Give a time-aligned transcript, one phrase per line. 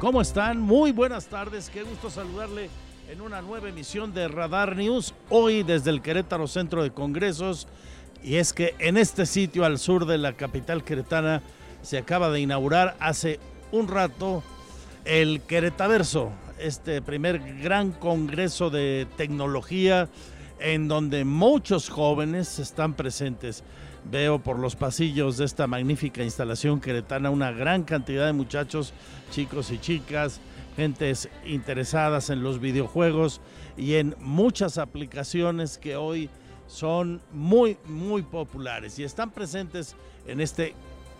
[0.00, 0.58] ¿Cómo están?
[0.58, 2.70] Muy buenas tardes, qué gusto saludarle
[3.10, 7.68] en una nueva emisión de Radar News, hoy desde el Querétaro Centro de Congresos.
[8.22, 11.42] Y es que en este sitio al sur de la capital queretana
[11.82, 13.40] se acaba de inaugurar hace
[13.72, 14.42] un rato
[15.04, 20.08] el Queretaverso, este primer gran congreso de tecnología
[20.60, 23.64] en donde muchos jóvenes están presentes.
[24.04, 28.94] Veo por los pasillos de esta magnífica instalación queretana una gran cantidad de muchachos,
[29.30, 30.40] chicos y chicas,
[30.76, 33.42] gentes interesadas en los videojuegos
[33.76, 36.30] y en muchas aplicaciones que hoy
[36.66, 39.94] son muy, muy populares y están presentes
[40.26, 40.74] en este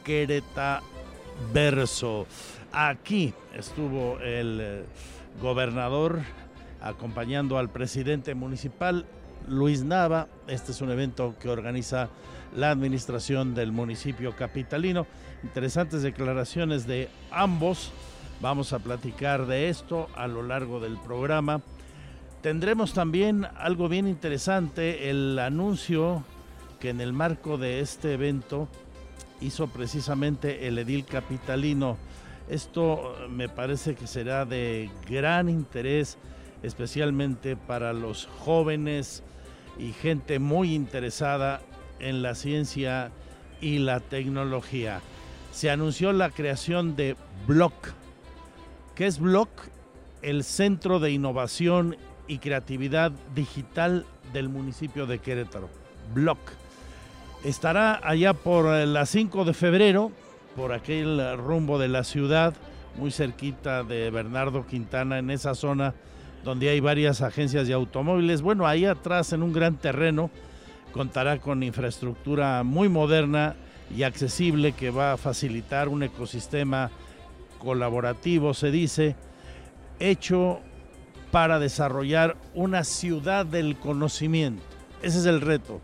[0.04, 2.26] Queretaverso.
[2.72, 4.84] Aquí estuvo el eh,
[5.42, 6.20] gobernador
[6.80, 9.04] acompañando al presidente municipal
[9.48, 10.28] Luis Nava.
[10.46, 12.08] Este es un evento que organiza
[12.54, 15.06] la administración del municipio capitalino.
[15.42, 17.92] Interesantes declaraciones de ambos.
[18.40, 21.60] Vamos a platicar de esto a lo largo del programa.
[22.42, 26.24] Tendremos también algo bien interesante, el anuncio
[26.80, 28.66] que en el marco de este evento
[29.42, 31.98] hizo precisamente el edil capitalino.
[32.48, 36.16] Esto me parece que será de gran interés,
[36.62, 39.22] especialmente para los jóvenes
[39.78, 41.60] y gente muy interesada
[42.00, 43.10] en la ciencia
[43.60, 45.00] y la tecnología.
[45.52, 47.16] Se anunció la creación de
[47.46, 47.74] Block.
[48.94, 49.48] ¿Qué es Block?
[50.22, 51.96] El Centro de Innovación
[52.28, 55.68] y Creatividad Digital del municipio de Querétaro.
[56.14, 56.38] Block.
[57.44, 60.12] Estará allá por las 5 de febrero,
[60.56, 62.54] por aquel rumbo de la ciudad,
[62.96, 65.94] muy cerquita de Bernardo Quintana, en esa zona
[66.44, 68.42] donde hay varias agencias de automóviles.
[68.42, 70.30] Bueno, ahí atrás, en un gran terreno,
[70.92, 73.56] contará con infraestructura muy moderna
[73.94, 76.90] y accesible que va a facilitar un ecosistema
[77.58, 79.16] colaborativo, se dice,
[79.98, 80.60] hecho
[81.30, 84.62] para desarrollar una ciudad del conocimiento.
[85.02, 85.80] Ese es el reto.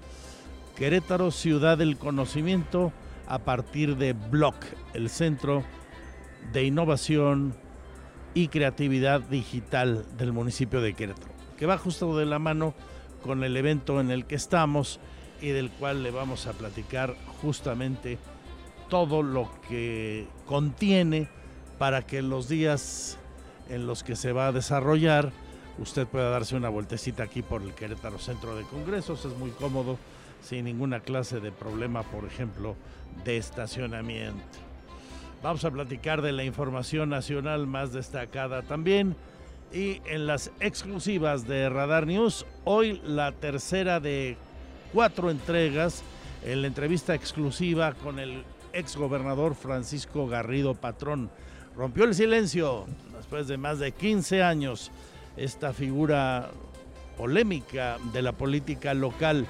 [0.76, 2.92] Querétaro, ciudad del conocimiento,
[3.28, 4.56] a partir de Block,
[4.94, 5.64] el centro
[6.52, 7.54] de innovación
[8.34, 12.74] y creatividad digital del municipio de Querétaro, que va justo de la mano
[13.26, 15.00] con el evento en el que estamos
[15.40, 18.18] y del cual le vamos a platicar justamente
[18.88, 21.28] todo lo que contiene
[21.78, 23.18] para que en los días
[23.68, 25.32] en los que se va a desarrollar
[25.78, 29.98] usted pueda darse una vueltecita aquí por el Querétaro Centro de Congresos, es muy cómodo,
[30.42, 32.76] sin ninguna clase de problema, por ejemplo,
[33.24, 34.40] de estacionamiento.
[35.42, 39.16] Vamos a platicar de la información nacional más destacada también
[39.72, 44.36] y en las exclusivas de Radar News, hoy la tercera de
[44.92, 46.02] cuatro entregas
[46.44, 51.30] en la entrevista exclusiva con el exgobernador Francisco Garrido Patrón.
[51.76, 54.90] Rompió el silencio después de más de 15 años
[55.36, 56.50] esta figura
[57.16, 59.46] polémica de la política local.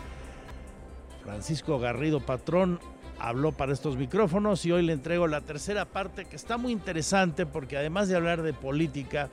[1.25, 2.81] Francisco Garrido Patrón
[3.19, 7.47] habló para estos micrófonos y hoy le entrego la tercera parte que está muy interesante
[7.47, 9.31] porque además de hablar de política,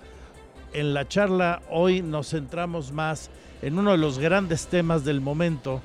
[0.73, 3.29] en la charla hoy nos centramos más
[3.61, 5.81] en uno de los grandes temas del momento,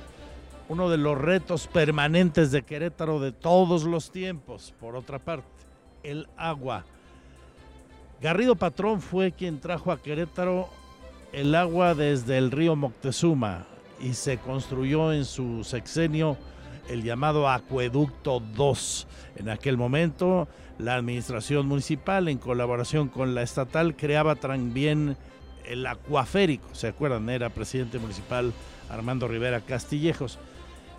[0.67, 5.47] uno de los retos permanentes de Querétaro de todos los tiempos, por otra parte,
[6.03, 6.85] el agua.
[8.21, 10.69] Garrido Patrón fue quien trajo a Querétaro
[11.31, 13.65] el agua desde el río Moctezuma
[14.01, 16.37] y se construyó en su sexenio
[16.89, 19.07] el llamado Acueducto 2.
[19.37, 20.47] En aquel momento,
[20.79, 25.17] la administración municipal, en colaboración con la estatal, creaba también
[25.65, 26.73] el acuaférico.
[26.73, 27.29] ¿Se acuerdan?
[27.29, 28.53] Era presidente municipal
[28.89, 30.39] Armando Rivera Castillejos.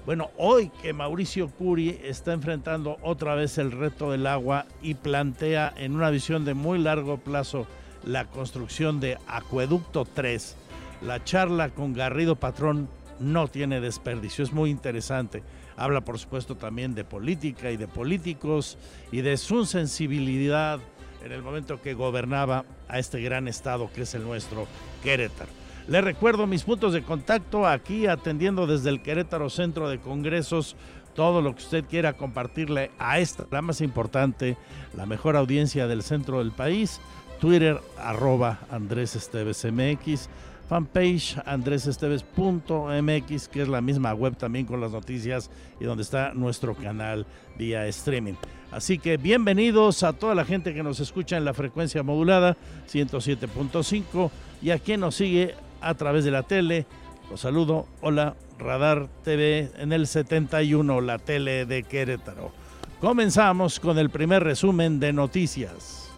[0.07, 5.73] Bueno, hoy que Mauricio Curi está enfrentando otra vez el reto del agua y plantea
[5.77, 7.67] en una visión de muy largo plazo
[8.05, 10.57] la construcción de Acueducto 3,
[11.03, 12.89] la charla con Garrido Patrón
[13.19, 15.43] no tiene desperdicio, es muy interesante.
[15.81, 18.77] Habla, por supuesto, también de política y de políticos
[19.11, 20.79] y de su sensibilidad
[21.25, 24.67] en el momento que gobernaba a este gran estado que es el nuestro,
[25.03, 25.51] Querétaro.
[25.89, 30.77] Le recuerdo mis puntos de contacto aquí atendiendo desde el Querétaro Centro de Congresos
[31.15, 34.59] todo lo que usted quiera compartirle a esta, la más importante,
[34.95, 37.01] la mejor audiencia del centro del país.
[37.41, 40.29] Twitter arroba Andrés Esteves MX,
[40.71, 45.51] fanpage andresesteves.mx, que es la misma web también con las noticias
[45.81, 47.27] y donde está nuestro canal
[47.59, 48.35] vía streaming.
[48.71, 52.57] Así que bienvenidos a toda la gente que nos escucha en la frecuencia modulada
[52.89, 54.31] 107.5
[54.63, 56.87] y a quien nos sigue a través de la tele.
[57.29, 57.89] Los saludo.
[58.01, 62.53] Hola, Radar TV en el 71, la tele de Querétaro.
[63.01, 66.10] Comenzamos con el primer resumen de noticias.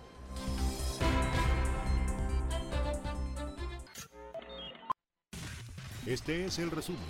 [6.13, 7.01] Este es el resumen,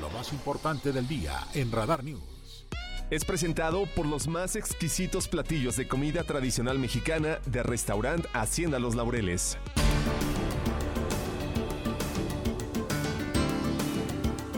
[0.00, 2.66] lo más importante del día en Radar News.
[3.08, 8.96] Es presentado por los más exquisitos platillos de comida tradicional mexicana de restaurant Hacienda Los
[8.96, 9.58] Laureles.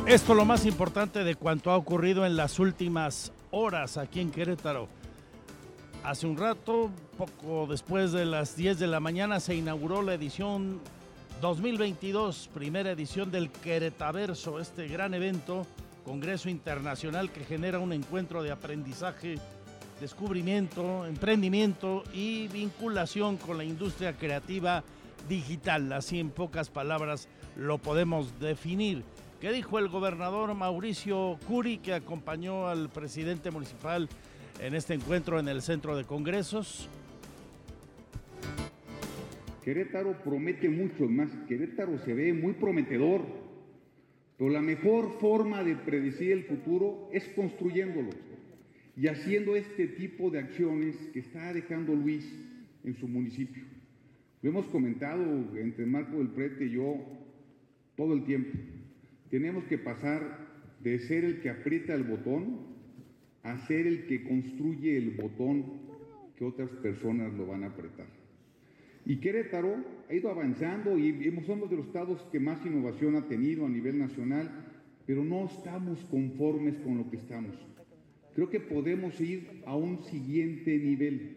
[0.06, 4.30] Esto es lo más importante de cuanto ha ocurrido en las últimas horas aquí en
[4.30, 4.88] Querétaro.
[6.04, 10.80] Hace un rato, poco después de las 10 de la mañana, se inauguró la edición
[11.40, 15.66] 2022, primera edición del Queretaverso, este gran evento,
[16.04, 19.36] Congreso Internacional que genera un encuentro de aprendizaje,
[20.00, 24.84] descubrimiento, emprendimiento y vinculación con la industria creativa
[25.30, 25.90] digital.
[25.94, 27.26] Así en pocas palabras
[27.56, 29.02] lo podemos definir.
[29.40, 34.10] ¿Qué dijo el gobernador Mauricio Curi, que acompañó al presidente municipal
[34.60, 36.88] en este encuentro en el centro de congresos?
[39.62, 41.30] Querétaro promete mucho más.
[41.48, 43.22] Querétaro se ve muy prometedor.
[44.36, 48.10] Pero la mejor forma de predecir el futuro es construyéndolo
[48.96, 52.24] y haciendo este tipo de acciones que está dejando Luis
[52.84, 53.62] en su municipio.
[54.42, 55.22] Lo hemos comentado
[55.56, 56.96] entre Marco del Prete y yo
[57.96, 58.58] todo el tiempo.
[59.30, 60.48] Tenemos que pasar
[60.82, 62.60] de ser el que aprieta el botón
[63.42, 65.64] a ser el que construye el botón
[66.36, 68.19] que otras personas lo van a apretar.
[69.06, 69.76] Y Querétaro
[70.08, 71.12] ha ido avanzando y
[71.46, 74.50] somos de los estados que más innovación ha tenido a nivel nacional,
[75.06, 77.56] pero no estamos conformes con lo que estamos.
[78.34, 81.36] Creo que podemos ir a un siguiente nivel.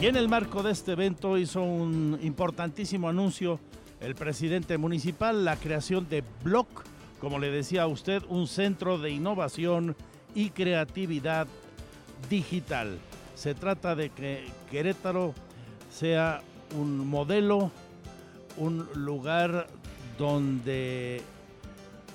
[0.00, 3.58] Y en el marco de este evento hizo un importantísimo anuncio
[4.00, 6.84] el presidente municipal la creación de Block,
[7.20, 9.96] como le decía a usted, un centro de innovación
[10.34, 11.46] y creatividad
[12.28, 12.98] digital.
[13.34, 15.34] Se trata de que Querétaro
[15.90, 16.42] sea
[16.78, 17.70] un modelo,
[18.56, 19.66] un lugar
[20.18, 21.20] donde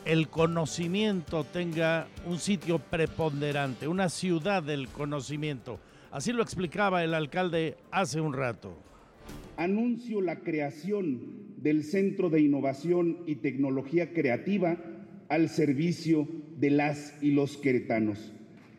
[0.05, 5.79] el conocimiento tenga un sitio preponderante, una ciudad del conocimiento.
[6.11, 8.75] Así lo explicaba el alcalde hace un rato
[9.59, 11.19] anuncio la creación
[11.57, 14.77] del Centro de Innovación y Tecnología Creativa
[15.27, 18.31] al servicio de las y los queretanos.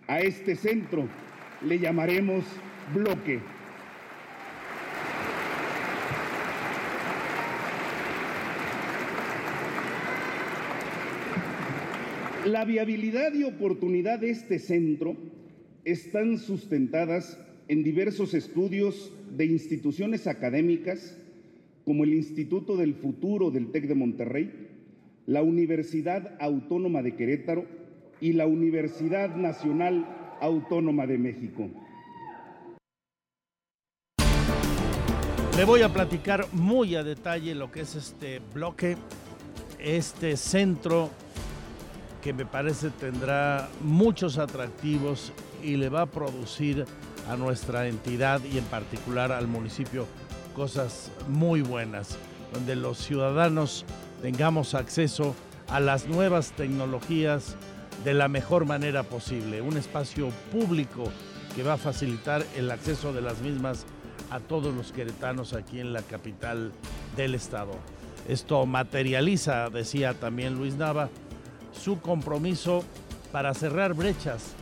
[0.08, 1.06] A este centro
[1.62, 2.44] le llamaremos
[2.94, 3.40] bloque.
[12.46, 15.16] La viabilidad y oportunidad de este centro
[15.84, 17.38] están sustentadas
[17.69, 21.19] en diversos estudios de instituciones académicas
[21.84, 24.69] como el Instituto del Futuro del TEC de Monterrey,
[25.26, 27.67] la Universidad Autónoma de Querétaro
[28.20, 31.69] y la Universidad Nacional Autónoma de México.
[35.56, 38.97] Le voy a platicar muy a detalle lo que es este bloque,
[39.79, 41.11] este centro
[42.23, 45.32] que me parece tendrá muchos atractivos
[45.63, 46.87] y le va a producir
[47.29, 50.06] a nuestra entidad y en particular al municipio
[50.55, 52.19] cosas muy buenas,
[52.53, 53.85] donde los ciudadanos
[54.23, 55.35] tengamos acceso
[55.69, 57.56] a las nuevas tecnologías
[58.05, 61.05] de la mejor manera posible, un espacio público
[61.55, 63.85] que va a facilitar el acceso de las mismas
[64.31, 66.73] a todos los queretanos aquí en la capital
[67.17, 67.73] del estado.
[68.29, 71.09] Esto materializa, decía también Luis Nava,
[71.73, 72.85] su compromiso
[73.32, 74.55] para cerrar brechas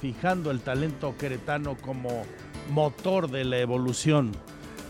[0.00, 2.24] fijando el talento queretano como
[2.70, 4.32] motor de la evolución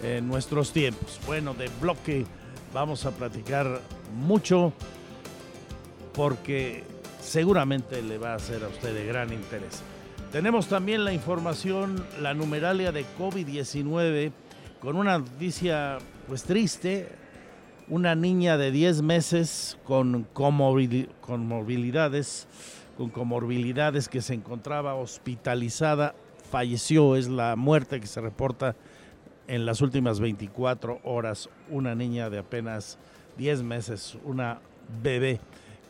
[0.03, 1.21] en nuestros tiempos.
[1.27, 2.27] Bueno, de bloque
[2.75, 3.81] vamos a platicar
[4.15, 4.73] mucho
[6.13, 6.85] porque
[7.27, 9.83] seguramente le va a ser a usted de gran interés.
[10.33, 14.33] Tenemos también la información, la numeralia de COVID-19
[14.81, 17.09] con una noticia pues triste,
[17.89, 20.25] una niña de 10 meses con
[22.97, 26.15] con comorbilidades que se encontraba hospitalizada
[26.51, 28.77] falleció, es la muerte que se reporta
[29.47, 31.49] en las últimas 24 horas.
[31.69, 32.99] Una niña de apenas
[33.37, 34.61] 10 meses, una
[35.03, 35.41] bebé.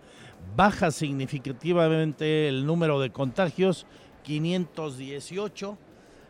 [0.54, 3.84] Baja significativamente el número de contagios,
[4.22, 5.76] 518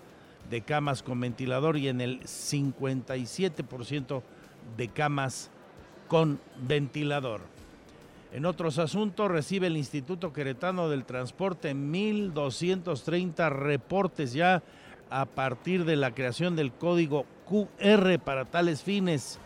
[0.51, 4.23] de camas con ventilador y en el 57%
[4.77, 5.53] de camas
[6.09, 7.43] con ventilador.
[8.33, 14.65] En otros asuntos, recibe el Instituto Queretano del Transporte 1.230 reportes ya
[15.09, 19.39] a partir de la creación del código QR para tales fines.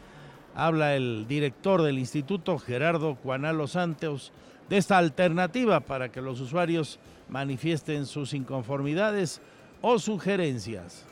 [0.56, 4.32] Habla el director del instituto, Gerardo Cuanalo Santos,
[4.68, 9.40] de esta alternativa para que los usuarios manifiesten sus inconformidades
[9.82, 11.06] o sugerencias.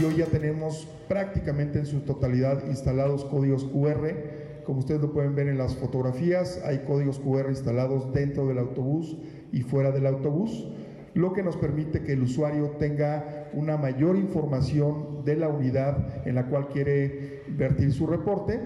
[0.00, 4.64] Y hoy ya tenemos prácticamente en su totalidad instalados códigos QR.
[4.64, 9.16] Como ustedes lo pueden ver en las fotografías, hay códigos QR instalados dentro del autobús
[9.52, 10.66] y fuera del autobús,
[11.14, 16.34] lo que nos permite que el usuario tenga una mayor información de la unidad en
[16.34, 18.60] la cual quiere vertir su reporte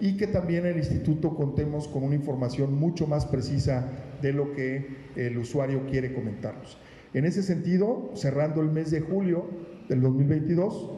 [0.00, 3.90] y que también el instituto contemos con una información mucho más precisa
[4.22, 4.86] de lo que
[5.16, 6.78] el usuario quiere comentarnos.
[7.14, 9.46] En ese sentido, cerrando el mes de julio
[9.88, 10.90] del 2022,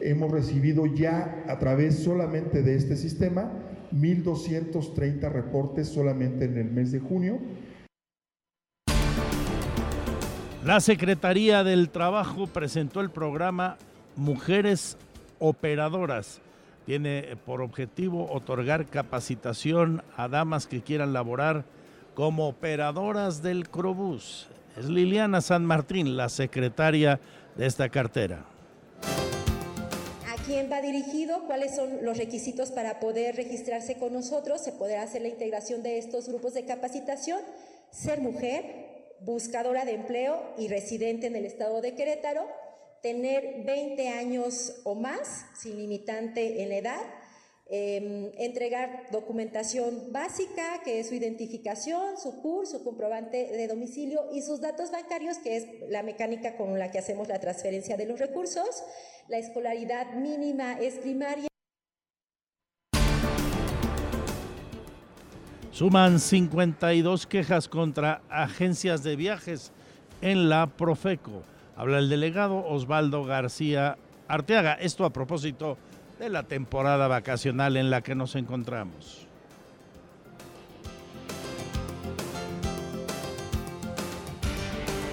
[0.00, 3.52] hemos recibido ya a través solamente de este sistema
[3.92, 7.38] 1.230 reportes solamente en el mes de junio.
[10.64, 13.78] La Secretaría del Trabajo presentó el programa
[14.16, 14.96] Mujeres
[15.38, 16.40] Operadoras.
[16.86, 21.64] Tiene por objetivo otorgar capacitación a damas que quieran laborar
[22.14, 24.48] como operadoras del Crobús.
[24.76, 27.20] Es Liliana San Martín, la secretaria
[27.56, 28.44] de esta cartera.
[30.28, 31.44] ¿A quién va dirigido?
[31.46, 34.62] ¿Cuáles son los requisitos para poder registrarse con nosotros?
[34.62, 37.40] Se podrá hacer la integración de estos grupos de capacitación.
[37.90, 42.46] Ser mujer, buscadora de empleo y residente en el estado de Querétaro,
[43.02, 47.02] tener 20 años o más, sin limitante en edad,
[47.74, 54.42] Em, entregar documentación básica, que es su identificación, su CUR, su comprobante de domicilio y
[54.42, 58.18] sus datos bancarios, que es la mecánica con la que hacemos la transferencia de los
[58.18, 58.84] recursos.
[59.28, 61.48] La escolaridad mínima es primaria.
[65.70, 69.72] Suman 52 quejas contra agencias de viajes
[70.20, 71.42] en la Profeco.
[71.74, 73.96] Habla el delegado Osvaldo García
[74.28, 74.74] Arteaga.
[74.74, 75.78] Esto a propósito
[76.18, 79.26] de la temporada vacacional en la que nos encontramos.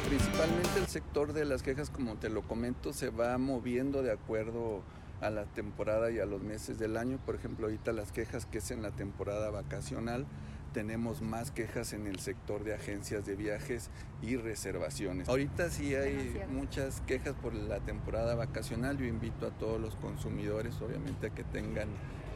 [0.07, 4.81] Principalmente el sector de las quejas, como te lo comento, se va moviendo de acuerdo
[5.21, 7.19] a la temporada y a los meses del año.
[7.25, 10.25] Por ejemplo, ahorita las quejas que es en la temporada vacacional
[10.69, 13.89] tenemos más quejas en el sector de agencias de viajes
[14.21, 15.27] y reservaciones.
[15.27, 18.97] Ahorita sí hay muchas quejas por la temporada vacacional.
[18.97, 21.89] Yo invito a todos los consumidores, obviamente, a que tengan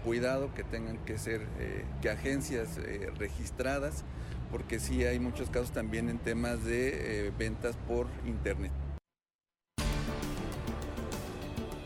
[0.03, 4.03] cuidado, que tengan que ser eh, que agencias eh, registradas,
[4.51, 8.71] porque sí hay muchos casos también en temas de eh, ventas por internet.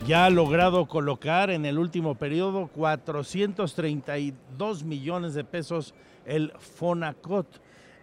[0.07, 5.93] ya ha logrado colocar en el último periodo 432 millones de pesos
[6.27, 7.47] el FONACOT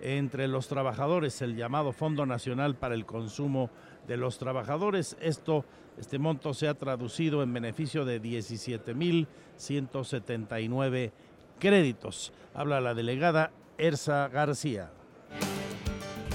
[0.00, 3.70] entre los trabajadores, el llamado Fondo Nacional para el Consumo
[4.06, 5.16] de los Trabajadores.
[5.20, 5.64] Esto,
[5.98, 11.12] este monto se ha traducido en beneficio de 17.179
[11.58, 12.32] créditos.
[12.54, 14.90] Habla la delegada Ersa García.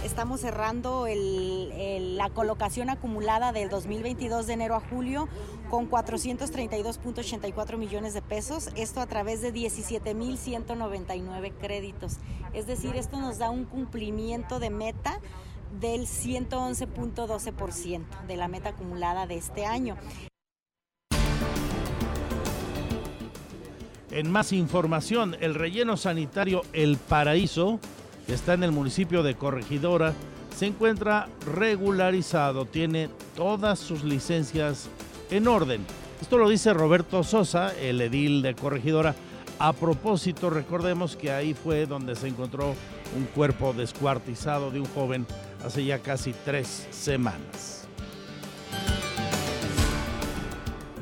[0.03, 5.27] Estamos cerrando la colocación acumulada del 2022 de enero a julio
[5.69, 12.19] con 432.84 millones de pesos, esto a través de 17.199 créditos.
[12.53, 15.19] Es decir, esto nos da un cumplimiento de meta
[15.79, 19.97] del 111.12% de la meta acumulada de este año.
[24.11, 27.79] En más información, el relleno sanitario El Paraíso
[28.33, 30.13] está en el municipio de Corregidora,
[30.55, 34.89] se encuentra regularizado, tiene todas sus licencias
[35.29, 35.85] en orden.
[36.21, 39.15] Esto lo dice Roberto Sosa, el edil de Corregidora.
[39.57, 42.75] A propósito, recordemos que ahí fue donde se encontró
[43.15, 45.25] un cuerpo descuartizado de un joven
[45.65, 47.87] hace ya casi tres semanas.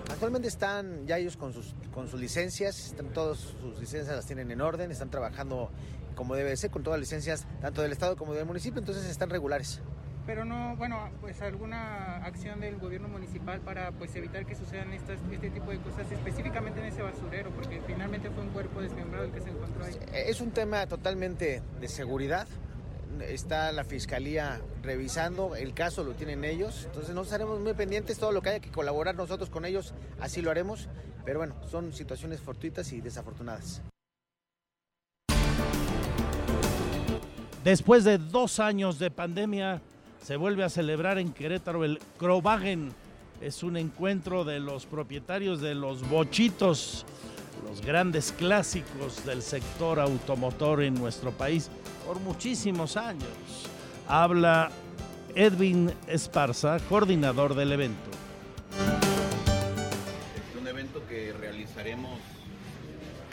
[0.10, 4.50] Actualmente están ya ellos con sus, con sus licencias, están todas sus licencias las tienen
[4.50, 5.70] en orden, están trabajando
[6.18, 9.30] como debe ser, con todas las licencias tanto del Estado como del municipio, entonces están
[9.30, 9.82] regulares.
[10.26, 15.22] Pero no, bueno, pues alguna acción del gobierno municipal para pues evitar que sucedan estas,
[15.32, 19.32] este tipo de cosas, específicamente en ese basurero, porque finalmente fue un cuerpo desmembrado el
[19.32, 19.98] que se encontró ahí.
[20.14, 22.46] Es un tema totalmente de seguridad,
[23.22, 28.34] está la fiscalía revisando, el caso lo tienen ellos, entonces nos estaremos muy pendientes, todo
[28.34, 30.90] lo que haya que colaborar nosotros con ellos, así lo haremos,
[31.24, 33.82] pero bueno, son situaciones fortuitas y desafortunadas.
[37.68, 39.82] Después de dos años de pandemia,
[40.24, 42.94] se vuelve a celebrar en Querétaro el Crowagen.
[43.42, 47.06] Es un encuentro de los propietarios de los bochitos,
[47.70, 51.70] los grandes clásicos del sector automotor en nuestro país
[52.06, 53.28] por muchísimos años.
[54.08, 54.72] Habla
[55.36, 58.12] Edwin Esparza, coordinador del evento.
[60.38, 62.18] Es un evento que realizaremos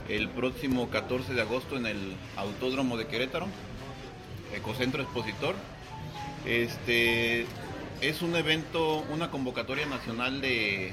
[0.09, 3.47] el próximo 14 de agosto en el Autódromo de Querétaro,
[4.55, 5.55] Ecocentro Expositor.
[6.47, 7.47] Este
[8.01, 10.93] es un evento, una convocatoria nacional de,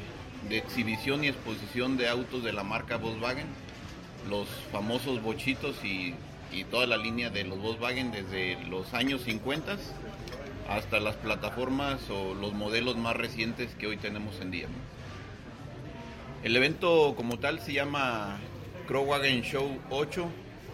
[0.49, 3.47] exhibición y exposición de autos de la marca Volkswagen,
[4.29, 6.15] los famosos bochitos y
[6.69, 9.77] toda la línea de los Volkswagen desde los años 50
[10.69, 14.67] hasta las plataformas o los modelos más recientes que hoy tenemos en día.
[16.43, 18.39] El evento como tal se llama
[18.87, 20.27] Crowwagen Show 8.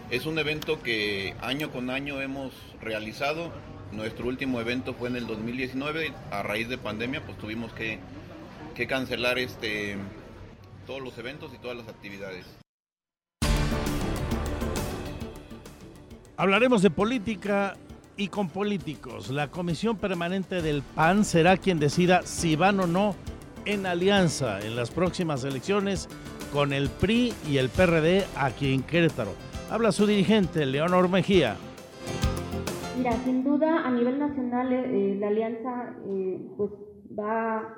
[0.10, 3.52] Es un evento que año con año hemos realizado.
[3.92, 6.14] Nuestro último evento fue en el 2019.
[6.32, 8.00] A raíz de pandemia pues tuvimos que,
[8.74, 9.98] que cancelar este,
[10.86, 12.46] todos los eventos y todas las actividades.
[16.38, 17.76] Hablaremos de política
[18.16, 19.30] y con políticos.
[19.30, 23.14] La comisión permanente del PAN será quien decida si van o no
[23.66, 26.08] en alianza en las próximas elecciones
[26.54, 29.47] con el PRI y el PRD aquí en Querétaro.
[29.70, 31.58] Habla su dirigente, Leonor Mejía.
[32.98, 36.72] Mira, sin duda a nivel nacional eh, la alianza eh, pues
[37.18, 37.76] va,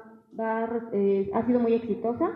[0.93, 2.29] eh, ha sido muy exitosa.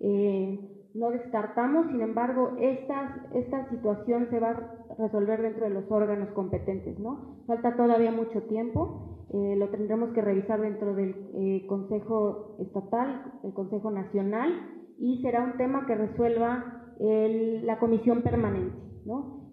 [0.00, 0.58] Eh,
[0.94, 6.30] no descartamos, sin embargo, esta, esta situación se va a resolver dentro de los órganos
[6.30, 7.42] competentes, ¿no?
[7.46, 13.52] Falta todavía mucho tiempo, eh, lo tendremos que revisar dentro del eh, Consejo Estatal, el
[13.52, 14.50] Consejo Nacional,
[14.98, 18.76] y será un tema que resuelva el, la Comisión Permanente,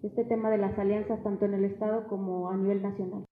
[0.02, 3.24] Este tema de las alianzas tanto en el Estado como a nivel nacional.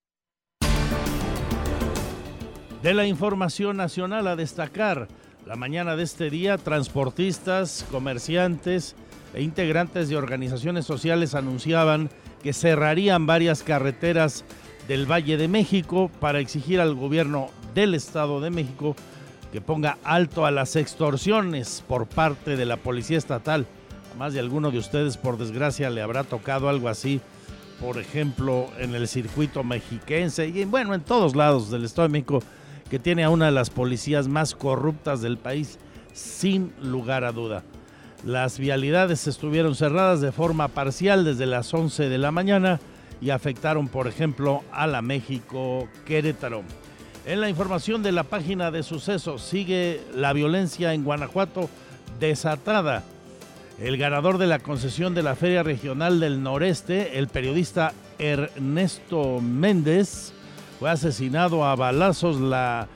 [2.83, 5.09] De la información nacional a destacar,
[5.47, 8.97] la mañana de este día, transportistas, comerciantes
[9.33, 12.11] e integrantes de organizaciones sociales anunciaban
[12.43, 14.45] que cerrarían varias carreteras
[14.89, 18.95] del Valle de México para exigir al gobierno del Estado de México
[19.53, 23.67] que ponga alto a las extorsiones por parte de la Policía Estatal.
[24.18, 27.20] Más de alguno de ustedes, por desgracia, le habrá tocado algo así,
[27.81, 32.42] por ejemplo, en el circuito mexiquense y bueno, en todos lados del Estado de México
[32.90, 35.79] que tiene a una de las policías más corruptas del país,
[36.12, 37.62] sin lugar a duda.
[38.25, 42.81] Las vialidades estuvieron cerradas de forma parcial desde las 11 de la mañana
[43.20, 46.62] y afectaron, por ejemplo, a la México Querétaro.
[47.25, 51.70] En la información de la página de sucesos sigue la violencia en Guanajuato
[52.18, 53.05] desatada.
[53.81, 60.35] El ganador de la concesión de la Feria Regional del Noreste, el periodista Ernesto Méndez,
[60.79, 62.88] fue asesinado a balazos la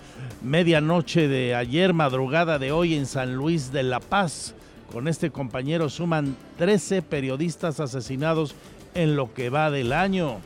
[0.43, 4.55] medianoche de ayer, madrugada de hoy en San Luis de la Paz.
[4.93, 8.55] Con este compañero suman 13 periodistas asesinados
[8.95, 10.37] en lo que va del año.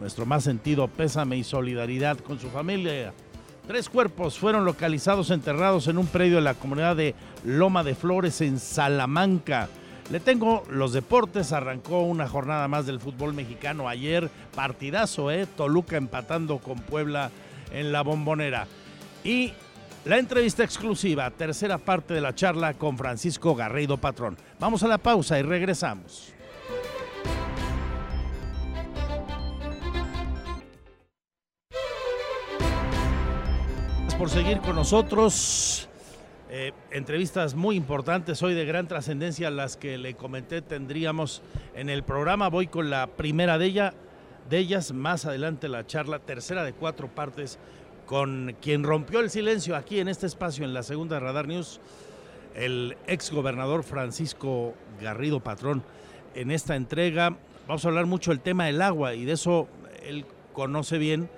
[0.00, 3.14] Nuestro más sentido pésame y solidaridad con su familia.
[3.66, 8.40] Tres cuerpos fueron localizados enterrados en un predio de la comunidad de Loma de Flores
[8.40, 9.68] en Salamanca.
[10.08, 15.46] Le tengo los deportes, arrancó una jornada más del fútbol mexicano ayer, partidazo, ¿eh?
[15.56, 17.32] Toluca empatando con Puebla
[17.72, 18.68] en la bombonera.
[19.24, 19.52] Y
[20.04, 24.36] la entrevista exclusiva, tercera parte de la charla con Francisco Garrido Patrón.
[24.60, 26.35] Vamos a la pausa y regresamos.
[34.18, 35.88] Por seguir con nosotros.
[36.48, 41.42] Eh, entrevistas muy importantes hoy de gran trascendencia, las que le comenté tendríamos
[41.74, 42.48] en el programa.
[42.48, 43.94] Voy con la primera de, ella,
[44.48, 47.58] de ellas, más adelante la charla, tercera de cuatro partes,
[48.06, 51.80] con quien rompió el silencio aquí en este espacio, en la segunda Radar News,
[52.54, 55.82] el ex gobernador Francisco Garrido Patrón.
[56.34, 59.68] En esta entrega vamos a hablar mucho del tema del agua y de eso
[60.02, 60.24] él
[60.54, 61.28] conoce bien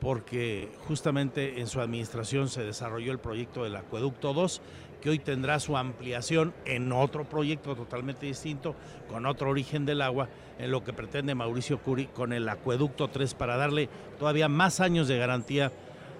[0.00, 4.60] porque justamente en su administración se desarrolló el proyecto del Acueducto 2,
[5.00, 8.74] que hoy tendrá su ampliación en otro proyecto totalmente distinto,
[9.08, 13.34] con otro origen del agua, en lo que pretende Mauricio Curi con el Acueducto 3
[13.34, 15.72] para darle todavía más años de garantía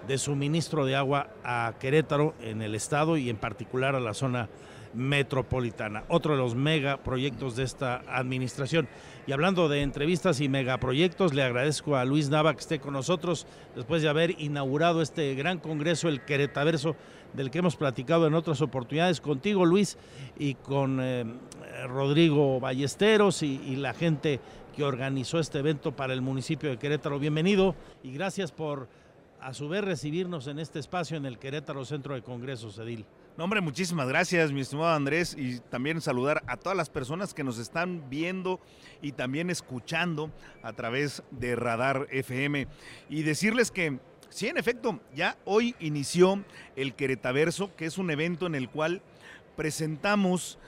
[0.07, 4.49] de suministro de agua a Querétaro en el estado y en particular a la zona
[4.95, 8.89] metropolitana, otro de los megaproyectos de esta administración.
[9.29, 13.47] Y hablando de entrevistas y megaproyectos, le agradezco a Luis Nava que esté con nosotros
[13.77, 16.97] después de haber inaugurado este gran congreso, el Queretaverso,
[17.35, 19.99] del que hemos platicado en otras oportunidades contigo, Luis,
[20.39, 21.27] y con eh,
[21.89, 24.41] Rodrigo Ballesteros y, y la gente
[24.75, 27.19] que organizó este evento para el municipio de Querétaro.
[27.19, 28.89] Bienvenido y gracias por
[29.41, 33.07] a su vez recibirnos en este espacio en el Querétaro Centro de Congresos, Edil.
[33.37, 37.45] No, hombre, muchísimas gracias, mi estimado Andrés, y también saludar a todas las personas que
[37.45, 38.61] nos están viendo
[39.01, 42.67] y también escuchando a través de Radar FM.
[43.09, 48.47] Y decirles que, sí, en efecto, ya hoy inició el Queretaverso, que es un evento
[48.47, 49.03] en el cual
[49.57, 50.59] presentamos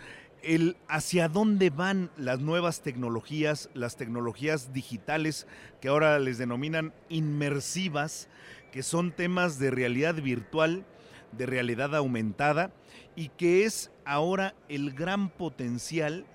[0.43, 5.47] el hacia dónde van las nuevas tecnologías, las tecnologías digitales
[5.81, 8.29] que ahora les denominan inmersivas,
[8.73, 10.85] que son temas de realidad virtual
[11.33, 12.73] de realidad aumentada
[13.15, 16.27] y que es ahora el gran potencial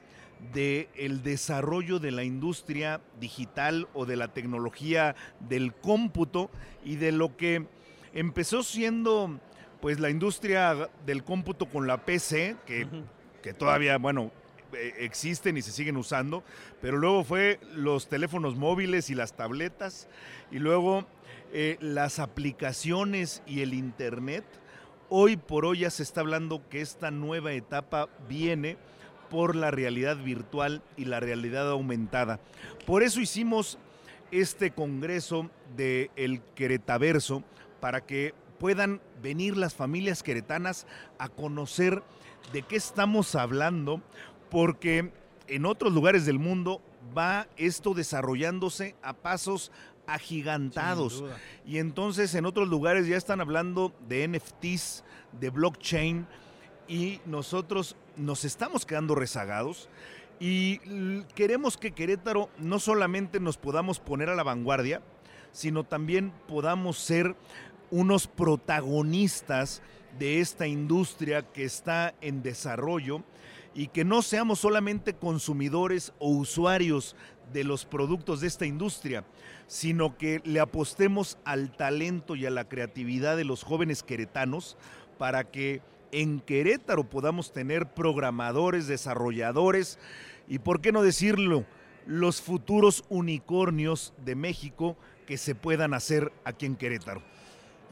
[0.54, 6.50] del el desarrollo de la industria digital o de la tecnología del cómputo
[6.84, 7.65] y de lo que
[8.13, 9.39] empezó siendo
[9.82, 12.88] pues la industria del cómputo con la PC, que,
[13.43, 14.32] que todavía, bueno,
[14.74, 16.43] e, existen y se siguen usando,
[16.82, 20.08] pero luego fue los teléfonos móviles y las tabletas,
[20.52, 21.06] y luego
[21.58, 24.44] eh, las aplicaciones y el Internet,
[25.10, 28.76] Hoy por hoy ya se está hablando que esta nueva etapa viene
[29.30, 32.39] por la realidad virtual y la realidad aumentada.
[32.88, 33.78] Por eso hicimos
[34.32, 37.44] este congreso del el Queretaverso
[37.80, 40.88] para que puedan venir las familias queretanas
[41.20, 42.02] a conocer
[42.52, 44.02] de qué estamos hablando,
[44.50, 45.12] porque
[45.48, 46.82] en otros lugares del mundo
[47.15, 49.72] va esto desarrollándose a pasos
[50.08, 51.24] agigantados.
[51.65, 55.04] Y entonces en otros lugares ya están hablando de NFTs,
[55.39, 56.28] de blockchain,
[56.88, 59.89] y nosotros nos estamos quedando rezagados.
[60.39, 60.80] Y
[61.34, 65.02] queremos que Querétaro no solamente nos podamos poner a la vanguardia,
[65.52, 67.36] sino también podamos ser
[67.89, 69.82] unos protagonistas
[70.20, 73.24] de esta industria que está en desarrollo
[73.75, 77.15] y que no seamos solamente consumidores o usuarios
[77.51, 79.25] de los productos de esta industria,
[79.67, 84.77] sino que le apostemos al talento y a la creatividad de los jóvenes queretanos
[85.17, 89.99] para que en Querétaro podamos tener programadores, desarrolladores
[90.47, 91.65] y, por qué no decirlo,
[92.07, 94.95] los futuros unicornios de México
[95.27, 97.21] que se puedan hacer aquí en Querétaro.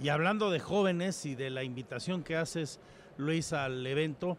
[0.01, 2.79] Y hablando de jóvenes y de la invitación que haces,
[3.17, 4.37] Luis, al evento,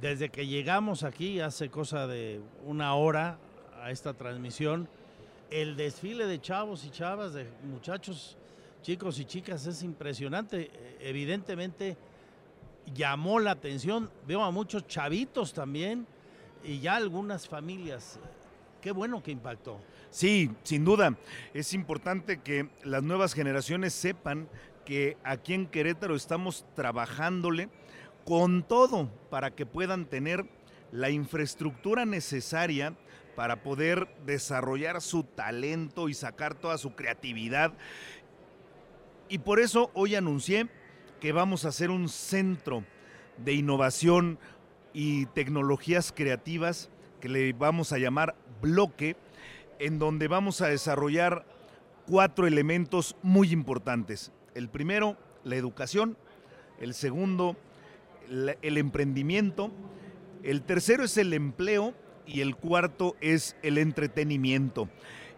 [0.00, 3.38] desde que llegamos aquí hace cosa de una hora
[3.82, 4.88] a esta transmisión,
[5.50, 8.36] el desfile de chavos y chavas, de muchachos,
[8.82, 10.70] chicos y chicas es impresionante.
[11.00, 11.96] Evidentemente
[12.94, 16.06] llamó la atención, veo a muchos chavitos también
[16.62, 18.18] y ya algunas familias.
[18.80, 19.80] Qué bueno que impactó.
[20.10, 21.16] Sí, sin duda.
[21.52, 24.48] Es importante que las nuevas generaciones sepan
[24.84, 27.68] que aquí en Querétaro estamos trabajándole
[28.28, 30.44] con todo para que puedan tener
[30.92, 32.94] la infraestructura necesaria
[33.34, 37.72] para poder desarrollar su talento y sacar toda su creatividad.
[39.30, 40.68] Y por eso hoy anuncié
[41.20, 42.84] que vamos a hacer un centro
[43.38, 44.38] de innovación
[44.92, 46.90] y tecnologías creativas
[47.22, 49.16] que le vamos a llamar bloque,
[49.78, 51.46] en donde vamos a desarrollar
[52.06, 54.32] cuatro elementos muy importantes.
[54.54, 56.18] El primero, la educación.
[56.78, 57.56] El segundo,
[58.28, 59.70] el emprendimiento.
[60.42, 61.94] El tercero es el empleo
[62.26, 64.88] y el cuarto es el entretenimiento.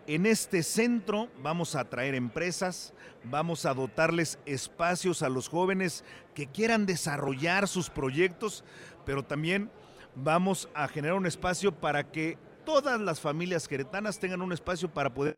[0.06, 2.92] En este centro vamos a traer empresas,
[3.24, 8.64] vamos a dotarles espacios a los jóvenes que quieran desarrollar sus proyectos,
[9.06, 9.70] pero también
[10.16, 15.14] vamos a generar un espacio para que todas las familias queretanas tengan un espacio para
[15.14, 15.36] poder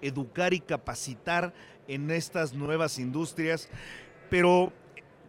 [0.00, 1.52] educar y capacitar
[1.86, 3.68] en estas nuevas industrias,
[4.30, 4.72] pero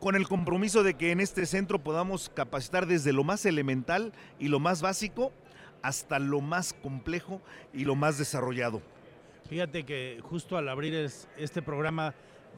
[0.03, 4.49] con el compromiso de que en este centro podamos capacitar desde lo más elemental y
[4.49, 5.31] lo más básico
[5.81, 7.41] hasta lo más complejo
[7.73, 8.81] y lo más desarrollado.
[9.47, 12.13] Fíjate que justo al abrir este programa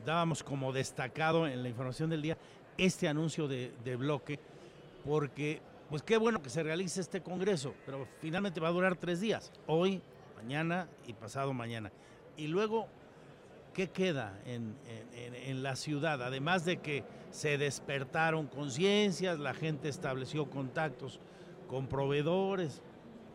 [0.07, 2.37] dábamos como destacado en la información del día
[2.79, 4.39] este anuncio de, bloque,
[5.05, 9.21] porque pues qué bueno que se realice este congreso, pero finalmente va a durar tres
[9.21, 10.01] días, hoy,
[10.35, 11.91] mañana y pasado mañana.
[12.37, 12.87] Y luego
[13.75, 16.23] ¿qué queda en, la ciudad?
[16.23, 21.19] Además de que se despertaron conciencias, la gente estableció contactos
[21.67, 22.81] con proveedores,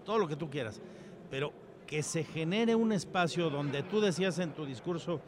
[0.05, 0.81] todo lo que tú quieras,
[1.31, 1.53] pero
[1.87, 5.21] que se genere un espacio donde tú decías en tu discurso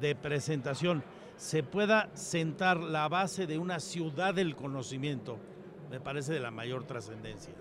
[0.00, 1.02] de presentación,
[1.36, 5.38] se pueda sentar la base de una ciudad del conocimiento,
[5.90, 7.54] me parece de la mayor trascendencia.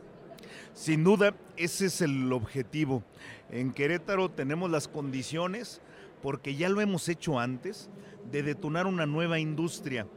[0.74, 3.04] Sin duda, ese es el objetivo.
[3.50, 5.82] En Querétaro tenemos las condiciones,
[6.22, 7.90] porque ya lo hemos hecho antes,
[8.32, 10.08] de detonar una nueva industria.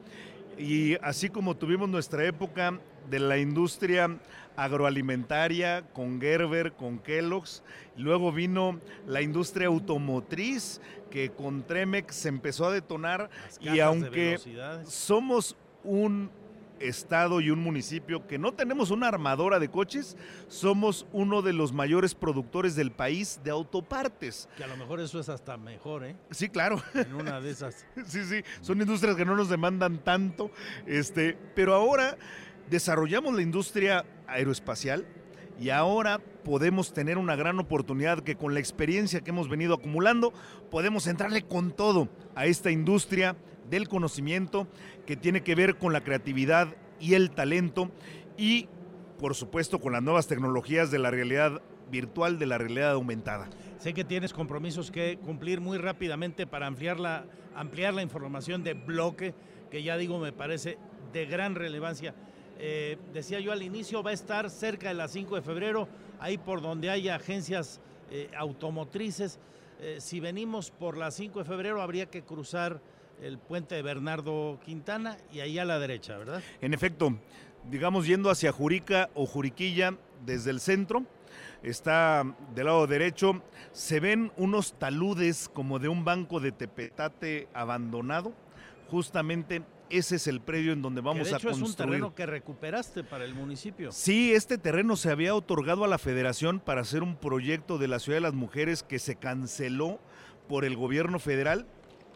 [0.59, 4.19] Y así como tuvimos nuestra época de la industria
[4.57, 7.63] agroalimentaria con Gerber, con Kellogg's,
[7.97, 14.39] luego vino la industria automotriz que con Tremex se empezó a detonar y aunque
[14.85, 16.31] somos un
[16.81, 20.17] estado y un municipio que no tenemos una armadora de coches,
[20.49, 24.49] somos uno de los mayores productores del país de autopartes.
[24.57, 26.17] Que a lo mejor eso es hasta mejor, ¿eh?
[26.31, 26.83] Sí, claro.
[26.95, 27.87] En una de esas.
[28.07, 30.51] Sí, sí, son industrias que no nos demandan tanto,
[30.87, 32.17] este, pero ahora
[32.69, 35.07] desarrollamos la industria aeroespacial
[35.61, 40.33] y ahora podemos tener una gran oportunidad que con la experiencia que hemos venido acumulando
[40.71, 43.37] podemos entrarle con todo a esta industria
[43.71, 44.67] del conocimiento
[45.07, 47.91] que tiene que ver con la creatividad y el talento
[48.37, 48.69] y
[49.19, 53.49] por supuesto con las nuevas tecnologías de la realidad virtual, de la realidad aumentada.
[53.79, 58.75] Sé que tienes compromisos que cumplir muy rápidamente para ampliar la, ampliar la información de
[58.75, 59.35] bloque,
[59.71, 60.79] que ya digo me parece
[61.13, 62.15] de gran relevancia.
[62.59, 66.39] Eh, decía yo al inicio, va a estar cerca de las 5 de febrero, ahí
[66.39, 67.81] por donde haya agencias
[68.11, 69.39] eh, automotrices.
[69.81, 72.81] Eh, si venimos por las 5 de febrero, habría que cruzar
[73.23, 76.43] el puente de Bernardo Quintana y ahí a la derecha, ¿verdad?
[76.61, 77.17] En efecto,
[77.71, 81.05] digamos yendo hacia Jurica o Juriquilla desde el centro,
[81.63, 88.33] está del lado derecho, se ven unos taludes como de un banco de tepetate abandonado.
[88.89, 91.91] Justamente ese es el predio en donde Que vamos a hecho es un construir.
[91.91, 93.93] terreno que recuperaste para el municipio.
[93.93, 97.99] Sí, este terreno se había otorgado a la federación para hacer un proyecto de la
[97.99, 100.01] Ciudad de las Mujeres que se canceló
[100.49, 101.67] por el gobierno federal.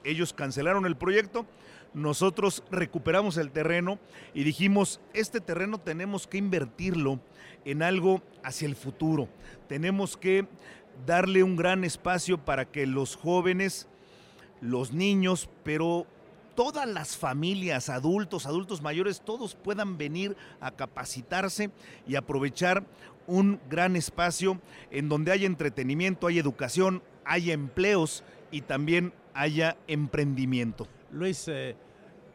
[0.04, 1.46] Ellos cancelaron el proyecto,
[1.94, 3.98] nosotros recuperamos el terreno
[4.34, 7.20] y dijimos, este terreno tenemos que invertirlo
[7.64, 9.28] en algo hacia el futuro.
[9.68, 10.46] Tenemos que
[11.06, 13.88] darle un gran espacio para que los jóvenes,
[14.60, 16.06] los niños, pero
[16.54, 21.70] todas las familias, adultos, adultos mayores, todos puedan venir a capacitarse
[22.06, 22.84] y aprovechar
[23.26, 30.86] un gran espacio en donde haya entretenimiento, hay educación, haya empleos y también haya emprendimiento.
[31.10, 31.76] Luis, eh,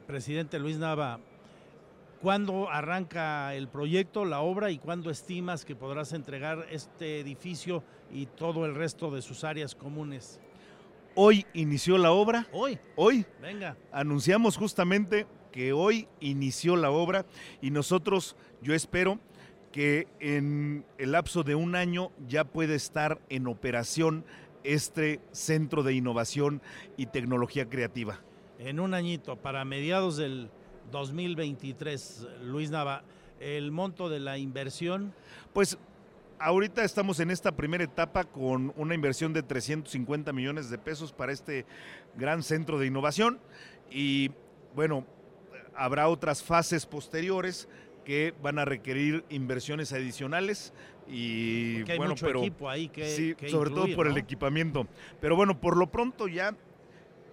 [0.05, 1.19] presidente Luis Nava,
[2.21, 8.25] ¿cuándo arranca el proyecto, la obra y cuándo estimas que podrás entregar este edificio y
[8.25, 10.39] todo el resto de sus áreas comunes?
[11.15, 12.47] Hoy inició la obra.
[12.51, 12.77] Hoy.
[12.95, 13.25] Hoy.
[13.41, 13.75] Venga.
[13.91, 17.25] Anunciamos justamente que hoy inició la obra
[17.61, 19.19] y nosotros, yo espero
[19.71, 24.25] que en el lapso de un año ya puede estar en operación
[24.63, 26.61] este centro de innovación
[26.97, 28.19] y tecnología creativa.
[28.57, 30.49] En un añito, para mediados del
[30.91, 33.03] 2023, Luis Nava,
[33.39, 35.13] el monto de la inversión.
[35.53, 35.77] Pues
[36.39, 41.31] ahorita estamos en esta primera etapa con una inversión de 350 millones de pesos para
[41.31, 41.65] este
[42.15, 43.39] gran centro de innovación
[43.89, 44.31] y
[44.75, 45.05] bueno,
[45.75, 47.67] habrá otras fases posteriores
[48.03, 50.73] que van a requerir inversiones adicionales
[51.07, 54.07] y Porque hay bueno, mucho pero equipo ahí que- sí, que sobre incluir, todo por
[54.07, 54.87] el equipamiento.
[55.21, 56.55] Pero bueno, por lo pronto ya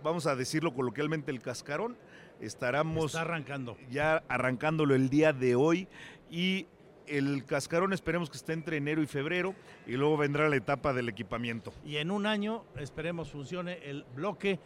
[0.02, 1.96] vamos a decirlo coloquialmente el cascarón
[2.40, 3.76] estaremos Está arrancando.
[3.90, 5.88] ya arrancándolo el día de hoy
[6.30, 6.66] y
[7.06, 9.54] el cascarón esperemos que esté entre enero y febrero
[9.86, 11.72] y luego vendrá la etapa del equipamiento.
[11.84, 14.58] Y en un año esperemos funcione el bloque,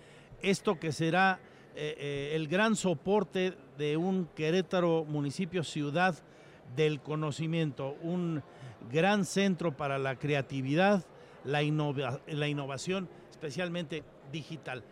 [0.43, 1.39] esto que será
[1.77, 6.15] eh, eh, el gran soporte de un Querétaro municipio ciudad
[6.77, 8.43] del conocimiento, un
[8.93, 11.05] gran centro para la creatividad,
[11.45, 14.85] la, innova- la innovación, especialmente digital,